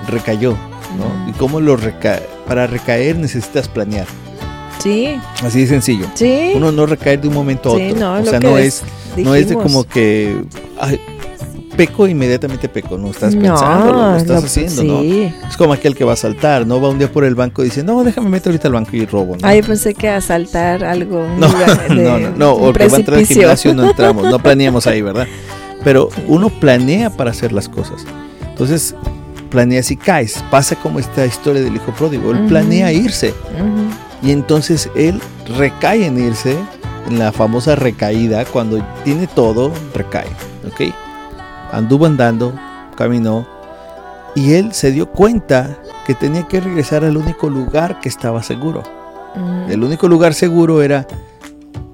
recayó, 0.08 0.52
¿no? 0.52 1.30
Y 1.30 1.32
cómo 1.32 1.60
lo 1.60 1.76
reca 1.76 2.20
para 2.46 2.66
recaer 2.66 3.16
necesitas 3.16 3.68
planear. 3.68 4.06
Sí. 4.78 5.16
Así 5.42 5.60
de 5.60 5.66
sencillo. 5.66 6.06
Sí. 6.14 6.52
Uno 6.54 6.72
no 6.72 6.86
recaer 6.86 7.20
de 7.20 7.28
un 7.28 7.34
momento 7.34 7.70
a 7.70 7.72
otro. 7.72 7.96
no, 7.96 8.14
o 8.14 8.24
sea, 8.24 8.40
no 8.40 8.58
es, 8.58 8.82
no 9.16 9.34
es 9.34 9.48
de 9.48 9.54
como 9.54 9.84
que 9.84 10.36
peco, 11.78 12.08
inmediatamente 12.08 12.68
peco, 12.68 12.98
no 12.98 13.10
estás 13.10 13.36
pensando, 13.36 13.92
lo 13.92 14.16
estás 14.16 14.44
haciendo, 14.44 14.82
¿no? 14.82 15.00
Es 15.00 15.56
como 15.56 15.72
aquel 15.72 15.94
que 15.94 16.02
va 16.02 16.14
a 16.14 16.16
saltar, 16.16 16.66
¿no? 16.66 16.80
Va 16.80 16.88
un 16.88 16.98
día 16.98 17.10
por 17.10 17.24
el 17.24 17.36
banco 17.36 17.62
y 17.62 17.66
dice, 17.66 17.84
no, 17.84 18.02
déjame 18.02 18.28
meter 18.30 18.50
ahorita 18.50 18.66
al 18.66 18.74
banco 18.74 18.96
y 18.96 19.06
robo, 19.06 19.36
¿no? 19.36 19.46
Ay, 19.46 19.62
pensé 19.62 19.94
que 19.94 20.08
a 20.08 20.20
saltar 20.20 20.82
algo. 20.82 21.24
No, 21.38 21.48
no, 21.90 22.18
no, 22.18 22.30
no, 22.30 22.52
o 22.52 22.72
que 22.72 22.88
va 22.88 22.96
a 22.96 22.98
entrar 22.98 23.18
al 23.18 23.26
gimnasio 23.26 23.74
no 23.74 23.90
entramos, 23.90 24.24
no 24.24 24.38
planeamos 24.42 24.88
ahí, 24.88 25.02
¿verdad? 25.02 25.28
Pero 25.84 26.08
uno 26.26 26.48
planea 26.48 27.10
para 27.10 27.30
hacer 27.30 27.52
las 27.52 27.68
cosas. 27.68 28.04
Entonces, 28.42 28.96
planea 29.48 29.84
si 29.84 29.96
caes. 29.96 30.42
Pasa 30.50 30.74
como 30.74 30.98
esta 30.98 31.24
historia 31.24 31.62
del 31.62 31.76
hijo 31.76 31.92
pródigo. 31.92 32.32
Él 32.32 32.46
planea 32.48 32.92
irse. 32.92 33.32
Y 34.20 34.32
entonces 34.32 34.90
él 34.96 35.20
recae 35.56 36.06
en 36.06 36.18
irse, 36.18 36.56
en 37.06 37.20
la 37.20 37.30
famosa 37.30 37.76
recaída, 37.76 38.44
cuando 38.46 38.84
tiene 39.04 39.28
todo, 39.28 39.72
recae. 39.94 40.26
¿Ok? 40.66 40.92
Anduvo 41.72 42.06
andando, 42.06 42.54
caminó, 42.96 43.46
y 44.34 44.54
él 44.54 44.72
se 44.72 44.92
dio 44.92 45.10
cuenta 45.10 45.78
que 46.06 46.14
tenía 46.14 46.46
que 46.46 46.60
regresar 46.60 47.04
al 47.04 47.16
único 47.16 47.50
lugar 47.50 48.00
que 48.00 48.08
estaba 48.08 48.42
seguro. 48.42 48.82
Mm. 49.34 49.70
El 49.70 49.82
único 49.82 50.08
lugar 50.08 50.34
seguro 50.34 50.82
era 50.82 51.06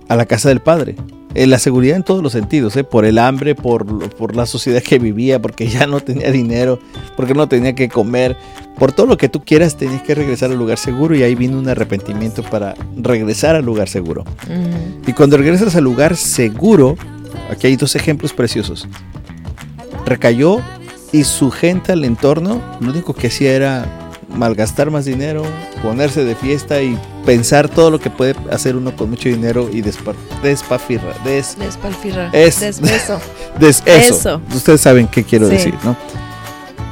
a 0.09 0.17
la 0.17 0.27
casa 0.27 0.51
del 0.51 0.61
padre. 0.61 0.97
En 1.35 1.51
la 1.51 1.59
seguridad 1.59 1.97
en 1.97 2.05
todos 2.05 2.23
los 2.23 2.33
sentidos, 2.33 2.77
¿eh? 2.77 2.85
por 2.85 3.05
el 3.05 3.19
hambre, 3.19 3.57
por, 3.57 4.09
por, 4.11 4.37
la 4.37 4.47
sociedad 4.47 4.81
que 4.81 5.01
vivía, 5.01 5.43
porque 5.43 5.67
ya 5.67 5.89
no 5.89 5.99
tenía 5.99 6.31
dinero, 6.31 6.79
porque 7.17 7.35
no 7.35 7.49
tenía 7.49 7.75
que 7.75 7.89
comer, 7.89 8.37
por 8.79 8.93
todo 8.93 9.07
lo 9.07 9.17
que 9.17 9.29
tú 9.29 9.43
quieras, 9.43 9.77
tenías 9.77 10.03
que 10.03 10.15
regresar 10.15 10.53
al 10.53 10.59
lugar 10.59 10.79
seguro 10.79 11.17
y 11.17 11.25
ahí 11.25 11.35
vino 11.35 11.59
un 11.59 11.69
arrepentimiento 11.69 12.45
para 12.45 12.75
regresar 12.97 13.57
al 13.57 13.65
lugar 13.65 13.89
seguro. 13.89 14.23
Mm. 14.47 15.09
Y 15.09 15.13
cuando 15.13 15.37
regresas 15.37 15.75
al 15.75 15.83
lugar 15.83 16.15
seguro, 16.15 16.97
aquí 17.51 17.67
hay 17.67 17.75
dos 17.75 17.97
ejemplos 17.97 18.33
preciosos 18.33 18.87
recayó 20.07 20.61
y 21.13 21.25
su 21.25 21.51
gente 21.51 21.93
al 21.93 22.05
entorno 22.05 22.61
lo 22.81 22.91
único 22.91 23.15
que 23.15 23.29
hacía 23.29 23.53
era 23.53 24.05
malgastar 24.29 24.91
más 24.91 25.05
dinero, 25.05 25.45
ponerse 25.83 26.25
de 26.25 26.35
fiesta 26.35 26.83
y 26.83 26.99
pensar 27.25 27.69
todo 27.69 27.91
lo 27.91 28.01
que 28.01 28.11
puede 28.11 28.35
hacer 28.51 28.77
uno 28.77 28.95
con 28.97 29.11
mucho 29.11 29.29
dinero 29.29 29.69
y 29.73 29.81
despafirra, 29.81 31.15
des, 31.25 31.57
es, 32.33 32.61
desbeso. 32.61 33.21
eso. 33.87 34.41
Ustedes 34.55 34.81
saben 34.81 35.07
qué 35.07 35.25
quiero 35.25 35.49
decir, 35.49 35.75
¿no? 35.85 35.97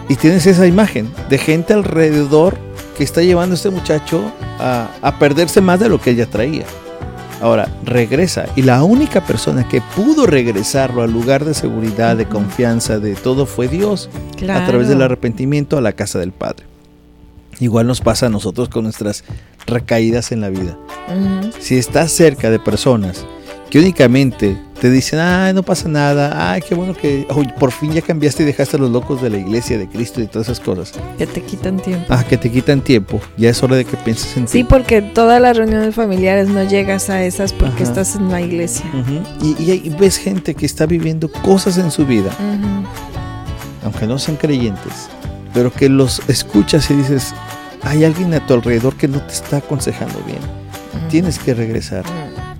Y 0.08 0.16
tienes 0.16 0.46
esa 0.46 0.66
imagen 0.66 1.10
de 1.28 1.38
gente 1.38 1.72
alrededor 1.72 2.56
que 2.96 3.04
está 3.04 3.22
llevando 3.22 3.54
a 3.54 3.56
este 3.56 3.70
muchacho 3.70 4.32
a, 4.58 4.88
a 5.00 5.18
perderse 5.18 5.60
más 5.60 5.80
de 5.80 5.88
lo 5.88 6.00
que 6.00 6.10
ella 6.10 6.26
traía. 6.26 6.64
Ahora, 7.42 7.68
regresa. 7.84 8.46
Y 8.54 8.62
la 8.62 8.84
única 8.84 9.26
persona 9.26 9.68
que 9.68 9.82
pudo 9.96 10.26
regresarlo 10.26 11.02
al 11.02 11.12
lugar 11.12 11.44
de 11.44 11.54
seguridad, 11.54 12.16
de 12.16 12.28
confianza, 12.28 13.00
de 13.00 13.16
todo, 13.16 13.46
fue 13.46 13.66
Dios. 13.66 14.08
A 14.48 14.64
través 14.66 14.88
del 14.88 15.02
arrepentimiento 15.02 15.76
a 15.76 15.80
la 15.80 15.92
casa 15.92 16.20
del 16.20 16.30
Padre. 16.30 16.64
Igual 17.58 17.88
nos 17.88 18.00
pasa 18.00 18.26
a 18.26 18.28
nosotros 18.28 18.68
con 18.68 18.84
nuestras 18.84 19.24
recaídas 19.66 20.30
en 20.30 20.40
la 20.40 20.50
vida. 20.50 20.78
Si 21.58 21.76
estás 21.76 22.12
cerca 22.12 22.48
de 22.48 22.60
personas 22.60 23.26
que 23.70 23.80
únicamente 23.80 24.56
te 24.82 24.90
dicen, 24.90 25.20
ay, 25.20 25.54
no 25.54 25.62
pasa 25.62 25.88
nada, 25.88 26.50
ay, 26.50 26.60
qué 26.60 26.74
bueno 26.74 26.92
que 26.92 27.24
por 27.60 27.70
fin 27.70 27.92
ya 27.92 28.02
cambiaste 28.02 28.42
y 28.42 28.46
dejaste 28.46 28.78
a 28.78 28.80
los 28.80 28.90
locos 28.90 29.22
de 29.22 29.30
la 29.30 29.36
iglesia, 29.36 29.78
de 29.78 29.86
Cristo 29.88 30.20
y 30.20 30.26
todas 30.26 30.48
esas 30.48 30.58
cosas. 30.58 30.92
Que 31.16 31.24
te 31.24 31.40
quitan 31.40 31.78
tiempo. 31.78 32.04
Ah, 32.08 32.24
que 32.24 32.36
te 32.36 32.50
quitan 32.50 32.80
tiempo. 32.80 33.20
Ya 33.36 33.50
es 33.50 33.62
hora 33.62 33.76
de 33.76 33.84
que 33.84 33.96
pienses 33.96 34.36
en 34.36 34.46
ti. 34.46 34.50
Sí, 34.50 34.64
porque 34.64 35.00
todas 35.00 35.40
las 35.40 35.56
reuniones 35.56 35.94
familiares 35.94 36.48
no 36.48 36.64
llegas 36.64 37.10
a 37.10 37.22
esas 37.22 37.52
porque 37.52 37.84
estás 37.84 38.16
en 38.16 38.28
la 38.28 38.40
iglesia. 38.40 38.84
y, 39.40 39.88
ves 39.90 40.16
gente 40.16 40.56
que 40.56 40.66
está 40.66 40.84
viviendo 40.84 41.30
cosas 41.30 41.78
en 41.78 41.92
su 41.92 42.04
vida, 42.04 42.32
aunque 43.84 44.08
no 44.08 44.18
sean 44.18 44.36
creyentes, 44.36 45.08
pero 45.54 45.72
que 45.72 45.88
los 45.88 46.28
escuchas 46.28 46.90
y 46.90 46.94
dices, 46.94 47.32
hay 47.82 48.02
alguien 48.02 48.34
a 48.34 48.44
tu 48.44 48.54
alrededor 48.54 48.96
que 48.96 49.06
no 49.06 49.20
te 49.20 49.32
está 49.32 49.58
aconsejando 49.58 50.20
bien. 50.26 50.40
Tienes 51.08 51.38
que 51.38 51.54
regresar. 51.54 52.02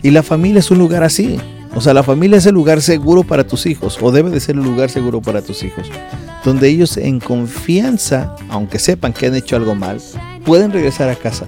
Y 0.05 0.13
la 0.13 0.23
familia 0.23 0.61
es 0.61 0.71
un 0.71 0.79
lugar 0.79 1.03
así. 1.03 1.41
O 1.75 1.81
sea, 1.81 1.95
la 1.95 2.03
familia 2.03 2.39
es 2.39 2.47
el 2.47 2.55
lugar 2.55 2.83
seguro 2.83 3.23
para 3.23 3.47
tus 3.47 3.67
hijos, 3.67 3.99
o 4.01 4.13
debe 4.13 4.31
de 4.31 4.41
ser 4.41 4.57
el 4.57 4.63
lugar 4.63 4.91
seguro 4.91 5.23
para 5.23 5.41
tus 5.41 5.63
hijos, 5.63 5.91
donde 6.45 6.69
ellos 6.69 6.97
en 6.97 7.19
confianza, 7.19 8.37
aunque 8.49 8.79
sepan 8.79 9.13
que 9.13 9.27
han 9.27 9.35
hecho 9.35 9.57
algo 9.57 9.75
mal, 9.75 9.99
pueden 10.45 10.71
regresar 10.71 11.09
a 11.09 11.17
casa 11.17 11.47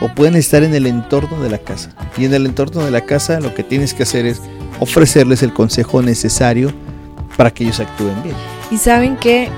o 0.00 0.08
pueden 0.08 0.36
estar 0.36 0.62
en 0.62 0.74
el 0.74 0.86
entorno 0.86 1.42
de 1.42 1.50
la 1.50 1.58
casa. 1.58 1.90
Y 2.16 2.24
en 2.24 2.34
el 2.34 2.46
entorno 2.46 2.84
de 2.84 2.90
la 2.90 3.02
casa 3.02 3.40
lo 3.40 3.54
que 3.54 3.62
tienes 3.62 3.92
que 3.92 4.04
hacer 4.04 4.24
es 4.24 4.40
ofrecerles 4.78 5.42
el 5.42 5.52
consejo 5.52 6.00
necesario 6.00 6.72
para 7.36 7.50
que 7.50 7.64
ellos 7.64 7.80
actúen 7.80 8.22
bien. 8.22 8.36
Y 8.70 8.78
saben 8.78 9.16
que 9.16 9.48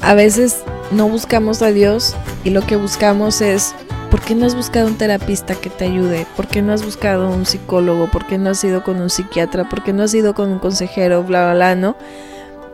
a 0.00 0.14
veces 0.14 0.58
no 0.92 1.08
buscamos 1.08 1.62
a 1.62 1.72
Dios 1.72 2.14
y 2.44 2.50
lo 2.50 2.62
que 2.66 2.76
buscamos 2.76 3.40
es 3.40 3.74
¿Por 4.16 4.24
qué 4.24 4.34
no 4.34 4.46
has 4.46 4.54
buscado 4.54 4.86
un 4.86 4.96
terapista 4.96 5.54
que 5.56 5.68
te 5.68 5.84
ayude? 5.84 6.26
¿Por 6.36 6.46
qué 6.46 6.62
no 6.62 6.72
has 6.72 6.82
buscado 6.82 7.28
un 7.28 7.44
psicólogo? 7.44 8.10
¿Por 8.10 8.26
qué 8.26 8.38
no 8.38 8.48
has 8.48 8.64
ido 8.64 8.82
con 8.82 8.98
un 8.98 9.10
psiquiatra? 9.10 9.68
¿Por 9.68 9.84
qué 9.84 9.92
no 9.92 10.04
has 10.04 10.14
ido 10.14 10.34
con 10.34 10.50
un 10.50 10.58
consejero? 10.58 11.22
Bla, 11.22 11.44
bla, 11.44 11.54
bla, 11.54 11.74
¿no? 11.74 11.96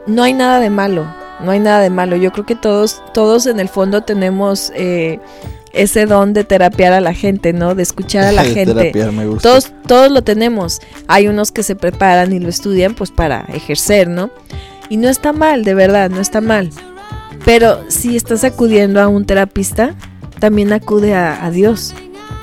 No 0.07 0.23
hay 0.23 0.35
nada 0.35 0.61
de 0.61 0.71
malo, 0.71 1.05
no 1.41 1.51
hay 1.51 1.59
nada 1.59 1.81
de 1.81 1.91
malo. 1.91 2.15
Yo 2.15 2.31
creo 2.31 2.47
que 2.47 2.55
todos, 2.55 3.03
todos 3.13 3.47
en 3.47 3.59
el 3.59 3.69
fondo 3.69 4.03
tenemos 4.03 4.71
eh, 4.77 5.19
ese 5.73 6.07
don 6.07 6.33
de 6.33 6.45
terapiar 6.45 6.93
a 6.93 7.01
la 7.01 7.13
gente, 7.13 7.53
¿no? 7.53 7.75
De 7.75 7.83
escuchar 7.83 8.23
a 8.23 8.31
la 8.31 8.45
gente. 8.45 8.93
Todos, 9.43 9.73
todos 9.89 10.13
lo 10.13 10.23
tenemos. 10.23 10.81
Hay 11.09 11.27
unos 11.27 11.51
que 11.51 11.65
se 11.65 11.75
preparan 11.75 12.33
y 12.33 12.39
lo 12.39 12.51
estudian 12.51 12.95
pues 12.95 13.11
para 13.11 13.41
ejercer, 13.53 14.07
¿no? 14.07 14.31
Y 14.89 14.97
no 14.97 15.09
está 15.09 15.33
mal, 15.33 15.65
de 15.65 15.75
verdad, 15.75 16.09
no 16.09 16.21
está 16.21 16.41
mal. 16.41 16.71
Pero 17.45 17.81
si 17.89 18.15
estás 18.15 18.45
acudiendo 18.45 19.01
a 19.01 19.09
un 19.09 19.25
terapista, 19.25 19.97
también 20.43 20.73
acude 20.73 21.15
a, 21.15 21.49
Dios, 21.53 21.95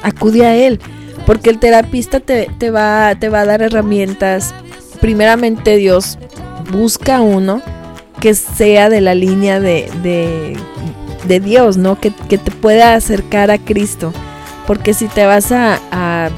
acude 0.04 0.46
a 0.46 0.56
Él, 0.56 0.80
porque 1.26 1.50
el 1.50 1.60
terapista 1.60 2.22
te, 2.22 2.72
va, 2.72 3.14
te 3.20 3.28
va 3.28 3.42
a 3.42 3.46
dar 3.46 3.62
herramientas. 3.62 4.54
Primeramente 5.02 5.76
Dios 5.76 6.18
busca 6.72 7.20
uno 7.20 7.62
que 8.22 8.36
sea 8.36 8.88
de 8.88 9.02
la 9.02 9.16
línea 9.16 9.60
de, 9.60 9.92
de, 11.28 11.40
Dios, 11.42 11.76
¿no? 11.76 12.00
Que, 12.00 12.14
que, 12.30 12.38
te 12.38 12.52
pueda 12.52 12.94
acercar 12.94 13.52
a 13.52 13.58
Cristo. 13.58 14.14
Porque 14.66 14.94
si 14.94 15.10
te 15.10 15.26
vas 15.26 15.52
a, 15.52 15.78
a, 15.92 16.30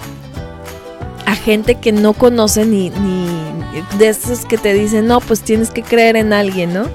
gente 1.36 1.76
que 1.76 1.92
no 1.92 2.14
conoce 2.14 2.66
ni, 2.66 2.90
ni 2.90 3.28
de 4.00 4.10
esos 4.10 4.46
que 4.46 4.58
te 4.58 4.74
dicen, 4.74 5.06
no, 5.06 5.20
pues 5.20 5.42
tienes 5.42 5.70
que 5.70 5.84
creer 5.84 6.16
en 6.16 6.34
alguien, 6.34 6.74
¿no? 6.74 6.88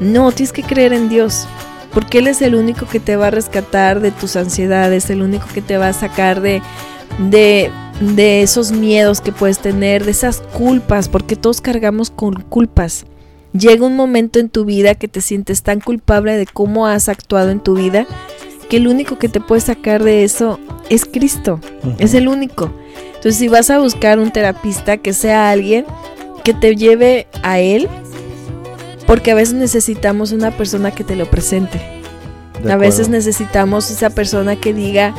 No, 0.00 0.32
tienes 0.32 0.52
que 0.52 0.64
creer 0.64 0.92
en 0.94 1.08
Dios. 1.08 1.46
Porque 1.92 2.18
Él 2.18 2.26
es 2.26 2.40
el 2.42 2.54
único 2.54 2.86
que 2.86 3.00
te 3.00 3.16
va 3.16 3.28
a 3.28 3.30
rescatar 3.30 4.00
de 4.00 4.10
tus 4.10 4.36
ansiedades, 4.36 5.10
el 5.10 5.22
único 5.22 5.46
que 5.52 5.62
te 5.62 5.76
va 5.76 5.88
a 5.88 5.92
sacar 5.92 6.40
de, 6.40 6.62
de, 7.30 7.70
de 8.00 8.42
esos 8.42 8.72
miedos 8.72 9.20
que 9.20 9.32
puedes 9.32 9.58
tener, 9.58 10.04
de 10.04 10.12
esas 10.12 10.40
culpas, 10.40 11.08
porque 11.08 11.36
todos 11.36 11.60
cargamos 11.60 12.10
con 12.10 12.34
culpas. 12.34 13.06
Llega 13.52 13.84
un 13.84 13.96
momento 13.96 14.38
en 14.38 14.48
tu 14.48 14.64
vida 14.64 14.94
que 14.94 15.08
te 15.08 15.20
sientes 15.20 15.62
tan 15.62 15.80
culpable 15.80 16.36
de 16.36 16.46
cómo 16.46 16.86
has 16.86 17.08
actuado 17.08 17.50
en 17.50 17.60
tu 17.60 17.74
vida 17.74 18.06
que 18.70 18.76
el 18.76 18.86
único 18.86 19.18
que 19.18 19.28
te 19.28 19.40
puede 19.40 19.60
sacar 19.60 20.02
de 20.04 20.22
eso 20.22 20.60
es 20.88 21.04
Cristo. 21.04 21.60
Es 21.98 22.14
el 22.14 22.28
único. 22.28 22.72
Entonces, 23.06 23.36
si 23.36 23.48
vas 23.48 23.68
a 23.68 23.80
buscar 23.80 24.18
un 24.18 24.30
terapista, 24.30 24.96
que 24.96 25.12
sea 25.12 25.50
alguien 25.50 25.84
que 26.44 26.54
te 26.54 26.76
lleve 26.76 27.26
a 27.42 27.58
Él, 27.58 27.88
porque 29.10 29.32
a 29.32 29.34
veces 29.34 29.54
necesitamos 29.54 30.30
una 30.30 30.52
persona 30.52 30.92
que 30.92 31.02
te 31.02 31.16
lo 31.16 31.28
presente. 31.28 31.80
A 32.70 32.76
veces 32.76 33.08
necesitamos 33.08 33.90
esa 33.90 34.10
persona 34.10 34.54
que 34.54 34.72
diga, 34.72 35.12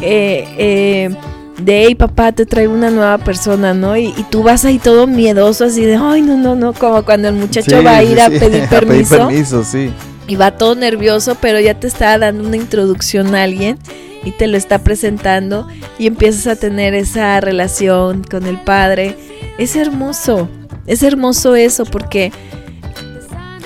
eh, 0.00 0.48
eh, 0.56 1.14
de, 1.58 1.84
hey 1.84 1.94
papá, 1.94 2.32
te 2.32 2.46
traigo 2.46 2.72
una 2.72 2.88
nueva 2.88 3.18
persona, 3.18 3.74
¿no? 3.74 3.98
Y, 3.98 4.14
tú 4.30 4.42
vas 4.42 4.64
ahí 4.64 4.78
todo 4.78 5.06
miedoso, 5.06 5.66
así 5.66 5.84
de, 5.84 5.96
ay, 5.96 6.22
no, 6.22 6.38
no, 6.38 6.54
no, 6.54 6.72
como 6.72 7.04
cuando 7.04 7.28
el 7.28 7.34
muchacho 7.34 7.82
va 7.82 7.98
a 7.98 8.02
ir 8.02 8.18
a 8.22 8.30
pedir 8.30 8.66
permiso. 8.66 9.16
a 9.16 9.28
pedir 9.28 9.28
permiso, 9.28 9.62
sí. 9.62 9.92
Y 10.26 10.36
va 10.36 10.52
todo 10.52 10.74
nervioso, 10.74 11.36
pero 11.38 11.60
ya 11.60 11.74
te 11.74 11.86
está 11.86 12.16
dando 12.16 12.48
una 12.48 12.56
introducción 12.56 13.34
a 13.34 13.42
alguien 13.42 13.78
y 14.24 14.30
te 14.30 14.46
lo 14.46 14.56
está 14.56 14.78
presentando 14.78 15.68
y 15.98 16.06
empiezas 16.06 16.46
a 16.46 16.56
tener 16.56 16.94
esa 16.94 17.38
relación 17.42 18.24
con 18.24 18.46
el 18.46 18.56
padre. 18.56 19.18
Es 19.58 19.76
hermoso, 19.76 20.48
es 20.86 21.02
hermoso 21.02 21.56
eso 21.56 21.84
porque 21.84 22.32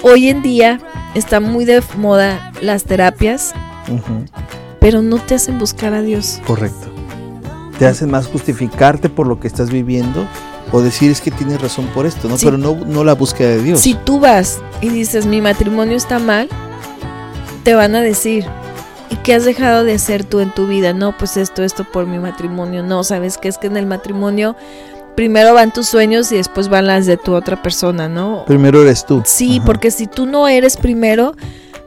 hoy 0.03 0.29
en 0.29 0.43
día 0.43 0.81
está 1.15 1.41
muy 1.41 1.65
de 1.65 1.83
moda 1.97 2.53
las 2.61 2.85
terapias, 2.85 3.55
pero 4.81 5.03
no 5.03 5.19
te 5.19 5.35
hacen 5.35 5.59
buscar 5.59 5.95
a 5.95 6.03
Dios. 6.03 6.41
Correcto 6.47 6.99
te 7.79 7.87
hace 7.87 8.07
más 8.07 8.27
justificarte 8.27 9.09
por 9.09 9.27
lo 9.27 9.39
que 9.41 9.47
estás 9.47 9.71
viviendo 9.71 10.27
o 10.73 10.83
decir 10.83 11.11
es 11.11 11.21
que 11.21 11.31
tienes 11.31 11.61
razón 11.63 11.87
por 11.95 12.05
esto, 12.05 12.29
¿no? 12.29 12.37
Pero 12.37 12.59
no, 12.59 12.75
no 12.75 13.05
la 13.05 13.15
búsqueda 13.15 13.51
de 13.51 13.63
Dios. 13.63 13.81
Si 13.81 13.95
tú 13.95 14.21
vas 14.21 14.61
y 14.83 14.91
dices 14.91 15.25
mi 15.25 15.41
matrimonio 15.41 15.97
está 15.97 16.19
mal, 16.19 16.49
te 17.63 17.75
van 17.75 17.95
a 17.95 18.03
decir, 18.03 18.45
¿y 19.09 19.17
qué 19.17 19.35
has 19.35 19.45
dejado 19.45 19.85
de 19.85 19.95
hacer 19.95 20.25
tú 20.25 20.41
en 20.41 20.53
tu 20.53 20.67
vida? 20.67 20.93
No, 20.93 21.17
pues 21.17 21.39
esto, 21.39 21.63
esto 21.63 21.85
por 21.85 22.07
mi 22.07 22.19
matrimonio. 22.19 22.83
No, 22.83 23.03
sabes 23.03 23.39
que 23.39 23.49
es 23.49 23.57
que 23.57 23.69
en 23.69 23.79
el 23.79 23.87
matrimonio 23.87 24.57
primero 25.19 25.53
van 25.53 25.73
tus 25.73 25.89
sueños 25.89 26.31
y 26.31 26.37
después 26.37 26.69
van 26.69 26.87
las 26.87 27.05
de 27.05 27.17
tu 27.17 27.35
otra 27.35 27.61
persona, 27.61 28.09
¿no? 28.09 28.45
Primero 28.47 28.83
eres 28.83 29.05
tú. 29.05 29.21
Sí, 29.27 29.61
porque 29.67 29.91
si 29.91 30.07
tú 30.07 30.27
no 30.27 30.47
eres 30.47 30.77
primero, 30.77 31.35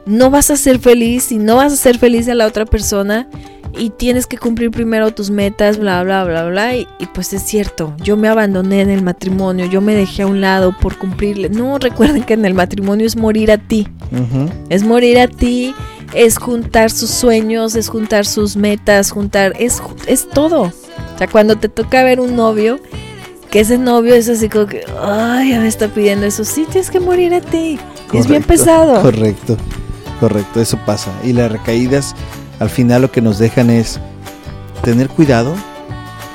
no 0.04 0.28
vas 0.28 0.50
a 0.50 0.56
ser 0.58 0.78
feliz 0.78 1.32
y 1.32 1.38
no 1.38 1.56
vas 1.56 1.72
a 1.72 1.76
ser 1.76 1.96
feliz 1.96 2.28
a 2.28 2.34
la 2.34 2.46
otra 2.46 2.66
persona 2.66 3.26
y 3.74 3.88
tienes 3.88 4.26
que 4.26 4.36
cumplir 4.36 4.70
primero 4.70 5.14
tus 5.14 5.30
metas, 5.30 5.78
bla, 5.78 6.02
bla, 6.04 6.24
bla, 6.24 6.44
bla. 6.44 6.76
Y, 6.76 6.86
pues 7.14 7.32
es 7.32 7.42
cierto, 7.42 7.94
yo 8.04 8.18
me 8.18 8.28
abandoné 8.28 8.82
en 8.82 8.90
el 8.90 9.00
matrimonio, 9.00 9.64
yo 9.64 9.80
me 9.80 9.94
dejé 9.94 10.24
a 10.24 10.26
un 10.26 10.42
lado 10.42 10.76
por 10.78 10.98
cumplirle. 10.98 11.48
No, 11.48 11.78
recuerden 11.78 12.24
que 12.24 12.34
en 12.34 12.44
el 12.44 12.52
matrimonio 12.52 13.06
es 13.06 13.16
morir 13.16 13.50
a 13.50 13.56
ti. 13.56 13.88
Es 14.68 14.82
morir 14.82 15.18
a 15.18 15.26
ti, 15.26 15.74
es 16.12 16.36
juntar 16.36 16.90
sus 16.90 17.08
sueños, 17.08 17.76
es 17.76 17.88
juntar 17.88 18.26
sus 18.26 18.56
metas, 18.56 19.10
juntar, 19.10 19.54
es, 19.58 19.80
es 20.06 20.28
todo. 20.28 20.64
O 20.64 21.16
sea, 21.16 21.28
cuando 21.28 21.56
te 21.56 21.70
toca 21.70 22.04
ver 22.04 22.20
un 22.20 22.36
novio, 22.36 22.78
que 23.52 23.60
ese 23.60 23.76
novio 23.76 24.14
es 24.14 24.30
así 24.30 24.48
como 24.48 24.64
que, 24.64 24.82
ay, 24.98 25.50
ya 25.50 25.60
me 25.60 25.68
está 25.68 25.86
pidiendo 25.86 26.24
eso, 26.24 26.42
sí, 26.42 26.64
tienes 26.70 26.90
que 26.90 26.98
morir 26.98 27.34
a 27.34 27.42
ti. 27.42 27.78
es 28.14 28.26
bien 28.26 28.42
pesado. 28.42 29.02
Correcto, 29.02 29.58
correcto, 30.20 30.58
eso 30.58 30.78
pasa. 30.86 31.12
Y 31.22 31.34
las 31.34 31.52
recaídas 31.52 32.16
al 32.60 32.70
final 32.70 33.02
lo 33.02 33.12
que 33.12 33.20
nos 33.20 33.38
dejan 33.38 33.68
es 33.68 34.00
tener 34.82 35.10
cuidado, 35.10 35.54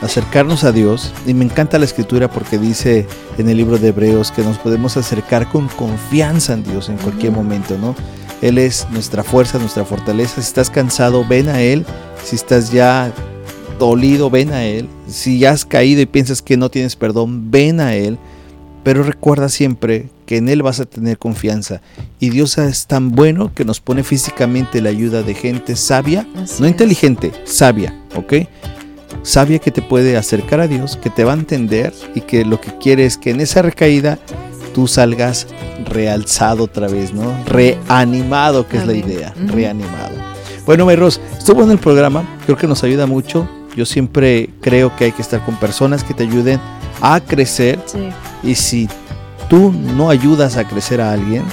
acercarnos 0.04 0.64
a 0.64 0.72
Dios. 0.72 1.12
Y 1.26 1.34
me 1.34 1.44
encanta 1.44 1.80
la 1.80 1.86
escritura 1.86 2.30
porque 2.30 2.60
dice 2.60 3.08
en 3.40 3.50
el 3.50 3.58
libro 3.58 3.80
de 3.80 3.88
Hebreos 3.88 4.32
que 4.32 4.44
nos 4.44 4.60
podemos 4.60 4.96
acercar 4.96 5.50
con 5.50 5.70
confianza 5.70 6.54
en 6.54 6.64
Dios 6.64 6.88
en 6.88 6.98
cualquier 6.98 7.32
momento, 7.32 7.80
¿no? 7.80 7.96
Él 8.44 8.60
es 8.60 8.88
nuestra 8.92 9.24
fuerza, 9.24 9.58
nuestra 9.58 9.86
fortaleza. 9.86 10.36
Si 10.36 10.42
estás 10.42 10.70
cansado, 10.70 11.26
ven 11.28 11.50
a 11.50 11.62
Él. 11.62 11.84
Si 12.24 12.36
estás 12.36 12.72
ya 12.72 13.12
dolido, 13.80 14.30
ven 14.30 14.52
a 14.52 14.66
Él. 14.66 14.88
Si 15.08 15.40
ya 15.40 15.52
has 15.52 15.66
caído 15.66 16.02
y 16.02 16.06
piensas 16.06 16.42
que 16.42 16.58
no 16.58 16.70
tienes 16.70 16.96
perdón, 16.96 17.52
ven 17.52 17.80
a 17.80 17.96
Él. 17.96 18.18
Pero 18.84 19.04
recuerda 19.04 19.50
siempre 19.50 20.10
que 20.26 20.38
en 20.38 20.50
Él 20.50 20.62
vas 20.62 20.80
a 20.80 20.86
tener 20.86 21.18
confianza. 21.18 21.82
Y 22.20 22.30
Dios 22.30 22.58
es 22.58 22.88
tan 22.88 23.12
bueno 23.12 23.54
que 23.54 23.66
nos 23.66 23.80
pone 23.80 24.04
físicamente 24.04 24.82
la 24.82 24.90
ayuda 24.90 25.24
de 25.24 25.34
gente 25.34 25.76
sabia, 25.76 26.28
no 26.60 26.68
inteligente, 26.68 27.32
sabia, 27.46 27.94
¿ok? 28.16 28.34
Sabia 29.24 29.60
que 29.60 29.72
te 29.72 29.82
puede 29.82 30.16
acercar 30.16 30.60
a 30.60 30.68
Dios, 30.68 30.98
que 30.98 31.10
te 31.10 31.24
va 31.24 31.34
a 31.34 31.38
entender 31.38 31.94
y 32.16 32.22
que 32.22 32.46
lo 32.46 32.62
que 32.62 32.78
quiere 32.78 33.06
es 33.06 33.18
que 33.18 33.32
en 33.32 33.42
esa 33.42 33.62
recaída 33.62 34.20
tú 34.74 34.88
salgas 34.88 35.48
realzado 35.86 36.66
otra 36.66 36.88
vez, 36.88 37.14
¿no? 37.14 37.34
Reanimado, 37.46 38.68
que 38.68 38.78
es 38.78 38.86
la 38.86 38.94
idea, 38.94 39.34
reanimado. 39.48 40.16
Bueno, 40.66 40.86
Mayros, 40.86 41.22
estuvo 41.38 41.64
en 41.64 41.72
el 41.72 41.78
programa, 41.78 42.38
creo 42.46 42.58
que 42.58 42.68
nos 42.68 42.84
ayuda 42.84 43.06
mucho. 43.06 43.50
Yo 43.78 43.86
siempre 43.86 44.50
creo 44.60 44.96
que 44.96 45.06
hay 45.06 45.12
que 45.12 45.22
estar 45.22 45.46
con 45.46 45.56
personas 45.56 46.04
que 46.04 46.16
te 46.16 46.24
ayuden 46.24 46.60
a 47.00 47.20
crecer. 47.20 47.80
Y 48.42 48.56
si 48.56 48.90
tú 49.50 49.72
no 49.72 50.10
ayudas 50.10 50.58
a 50.58 50.68
crecer 50.68 51.00
a 51.00 51.12
alguien, 51.12 51.44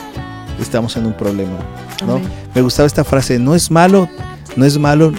estamos 0.58 0.96
en 0.96 1.04
un 1.04 1.12
problema. 1.12 1.58
¿no? 2.06 2.18
Me 2.54 2.62
gustaba 2.62 2.86
esta 2.86 3.04
frase, 3.04 3.38
no 3.38 3.54
es 3.54 3.70
malo, 3.70 4.08
no 4.56 4.64
es 4.64 4.78
malo 4.78 5.12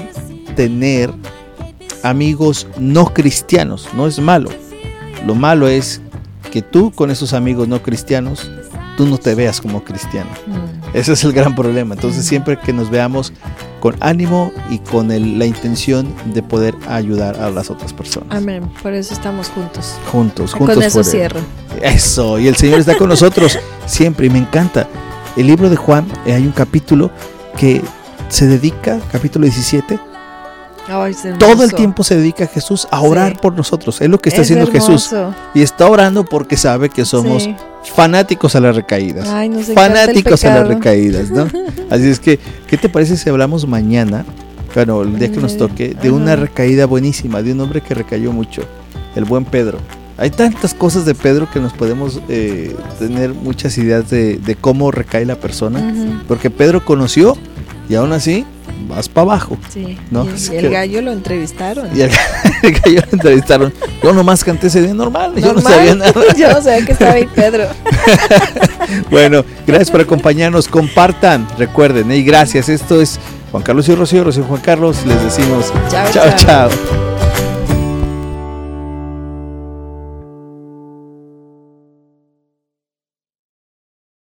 tener 0.56 1.14
amigos 2.02 2.66
no 2.80 3.14
cristianos, 3.14 3.88
no 3.94 4.08
es 4.08 4.18
malo. 4.18 4.50
Lo 5.28 5.36
malo 5.36 5.68
es 5.68 6.02
que 6.52 6.64
tú 6.64 6.92
con 6.92 7.12
esos 7.12 7.34
amigos 7.34 7.68
no 7.68 7.84
cristianos, 7.84 8.50
tú 8.98 9.06
no 9.06 9.20
te 9.20 9.36
veas 9.36 9.62
como 9.62 9.84
cristiano. 9.84 10.32
Mm. 10.48 10.98
Ese 10.98 11.14
es 11.14 11.24
el 11.24 11.34
gran 11.34 11.54
problema. 11.54 11.94
Entonces 11.94 12.26
mm. 12.26 12.28
siempre 12.28 12.58
que 12.58 12.74
nos 12.74 12.90
veamos 12.90 13.32
con 13.80 13.96
ánimo 14.00 14.52
y 14.70 14.80
con 14.80 15.08
la 15.10 15.46
intención 15.46 16.14
de 16.34 16.42
poder 16.42 16.76
ayudar 16.88 17.36
a 17.38 17.50
las 17.50 17.70
otras 17.70 17.94
personas. 17.94 18.30
Amén. 18.32 18.70
Por 18.82 18.94
eso 18.94 19.14
estamos 19.14 19.50
juntos. 19.50 19.96
Juntos, 20.12 20.54
juntos. 20.54 20.76
Con 20.76 20.84
eso 20.84 21.04
cierro. 21.04 21.40
Eso. 21.82 22.40
Y 22.40 22.48
el 22.48 22.56
Señor 22.56 22.80
está 22.80 22.98
con 22.98 23.10
nosotros 23.10 23.60
siempre 23.86 24.28
y 24.28 24.30
me 24.30 24.40
encanta. 24.40 24.88
El 25.36 25.48
libro 25.48 25.70
de 25.70 25.76
Juan, 25.76 26.06
eh, 26.26 26.34
hay 26.34 26.46
un 26.46 26.52
capítulo 26.52 27.12
que 27.58 27.82
se 28.30 28.48
dedica, 28.48 29.00
capítulo 29.12 29.44
17, 29.44 30.00
todo 31.40 31.64
el 31.64 31.74
tiempo 31.74 32.04
se 32.04 32.16
dedica 32.16 32.46
a 32.46 32.48
Jesús 32.48 32.88
a 32.92 33.02
orar 33.02 33.40
por 33.40 33.54
nosotros. 33.54 34.02
Es 34.02 34.10
lo 34.10 34.20
que 34.20 34.30
está 34.30 34.42
haciendo 34.42 34.68
Jesús. 34.72 35.14
Y 35.54 35.62
está 35.62 35.90
orando 35.90 36.24
porque 36.24 36.58
sabe 36.58 36.90
que 36.90 37.06
somos 37.06 37.50
fanáticos 37.94 38.56
a 38.56 38.60
las 38.60 38.76
recaídas. 38.76 39.28
fanáticos 39.74 40.44
a 40.44 40.56
las 40.56 40.68
recaídas, 40.68 41.32
¿no? 41.32 41.48
Así 41.90 42.10
es 42.10 42.20
que, 42.20 42.40
¿qué 42.68 42.78
te 42.78 42.90
parece 42.90 43.18
si 43.18 43.30
hablamos 43.30 43.68
mañana, 43.68 44.26
bueno, 44.74 45.02
el 45.04 45.18
día 45.18 45.32
que 45.32 45.38
nos 45.40 45.58
toque, 45.58 45.94
de 45.94 46.12
una 46.12 46.36
recaída 46.36 46.86
buenísima, 46.86 47.42
de 47.42 47.54
un 47.54 47.62
hombre 47.62 47.82
que 47.82 47.94
recayó 47.94 48.32
mucho, 48.32 48.64
el 49.16 49.26
buen 49.26 49.46
Pedro? 49.46 49.78
Hay 50.18 50.30
tantas 50.30 50.74
cosas 50.74 51.06
de 51.06 51.14
Pedro 51.14 51.50
que 51.52 51.60
nos 51.60 51.74
podemos 51.74 52.22
eh, 52.30 52.76
tener 53.00 53.34
muchas 53.34 53.78
ideas 53.78 54.10
de, 54.10 54.58
cómo 54.62 54.92
recae 54.92 55.26
la 55.26 55.36
persona, 55.36 55.94
porque 56.28 56.50
Pedro 56.50 56.86
conoció 56.86 57.38
y 57.90 57.96
aún 57.96 58.14
así 58.14 58.46
vas 58.88 59.10
para 59.10 59.24
abajo. 59.24 59.58
Sí. 59.70 59.98
¿no? 60.12 60.26
Y, 60.26 60.56
el 60.56 60.70
gallo 60.70 61.02
lo 61.02 61.12
entrevistaron. 61.12 61.96
Y 61.96 62.02
el, 62.02 62.12
gallo 62.62 63.02
lo 63.02 63.14
entrevistaron. 63.14 63.74
Yo 64.04 64.14
nomás 64.14 64.44
canté 64.44 64.68
ese 64.68 64.82
día 64.82 64.94
normal, 64.94 65.34
Yo 65.36 65.54
no 65.54 65.62
sabía 65.62 65.96
nada. 65.96 66.14
yo 66.38 66.52
no 66.52 66.62
sabía 66.62 66.86
que 66.86 66.92
estaba 66.92 67.14
ahí 67.14 67.28
Pedro. 67.34 67.68
bueno, 69.12 69.44
gracias 69.66 69.92
por 69.92 70.02
acompañarnos. 70.02 70.68
Compartan, 70.68 71.48
recuerden. 71.58 72.12
Y 72.12 72.24
gracias. 72.24 72.70
Esto 72.70 73.02
es 73.02 73.20
Juan 73.52 73.64
Carlos 73.64 73.88
y 73.90 73.96
Rocío, 73.96 74.24
Rocío 74.24 74.44
Juan 74.44 74.62
Carlos. 74.62 74.98
Les 75.06 75.22
decimos 75.24 75.72
chao. 75.90 76.08
chao. 76.12 76.36
chao. 76.38 77.05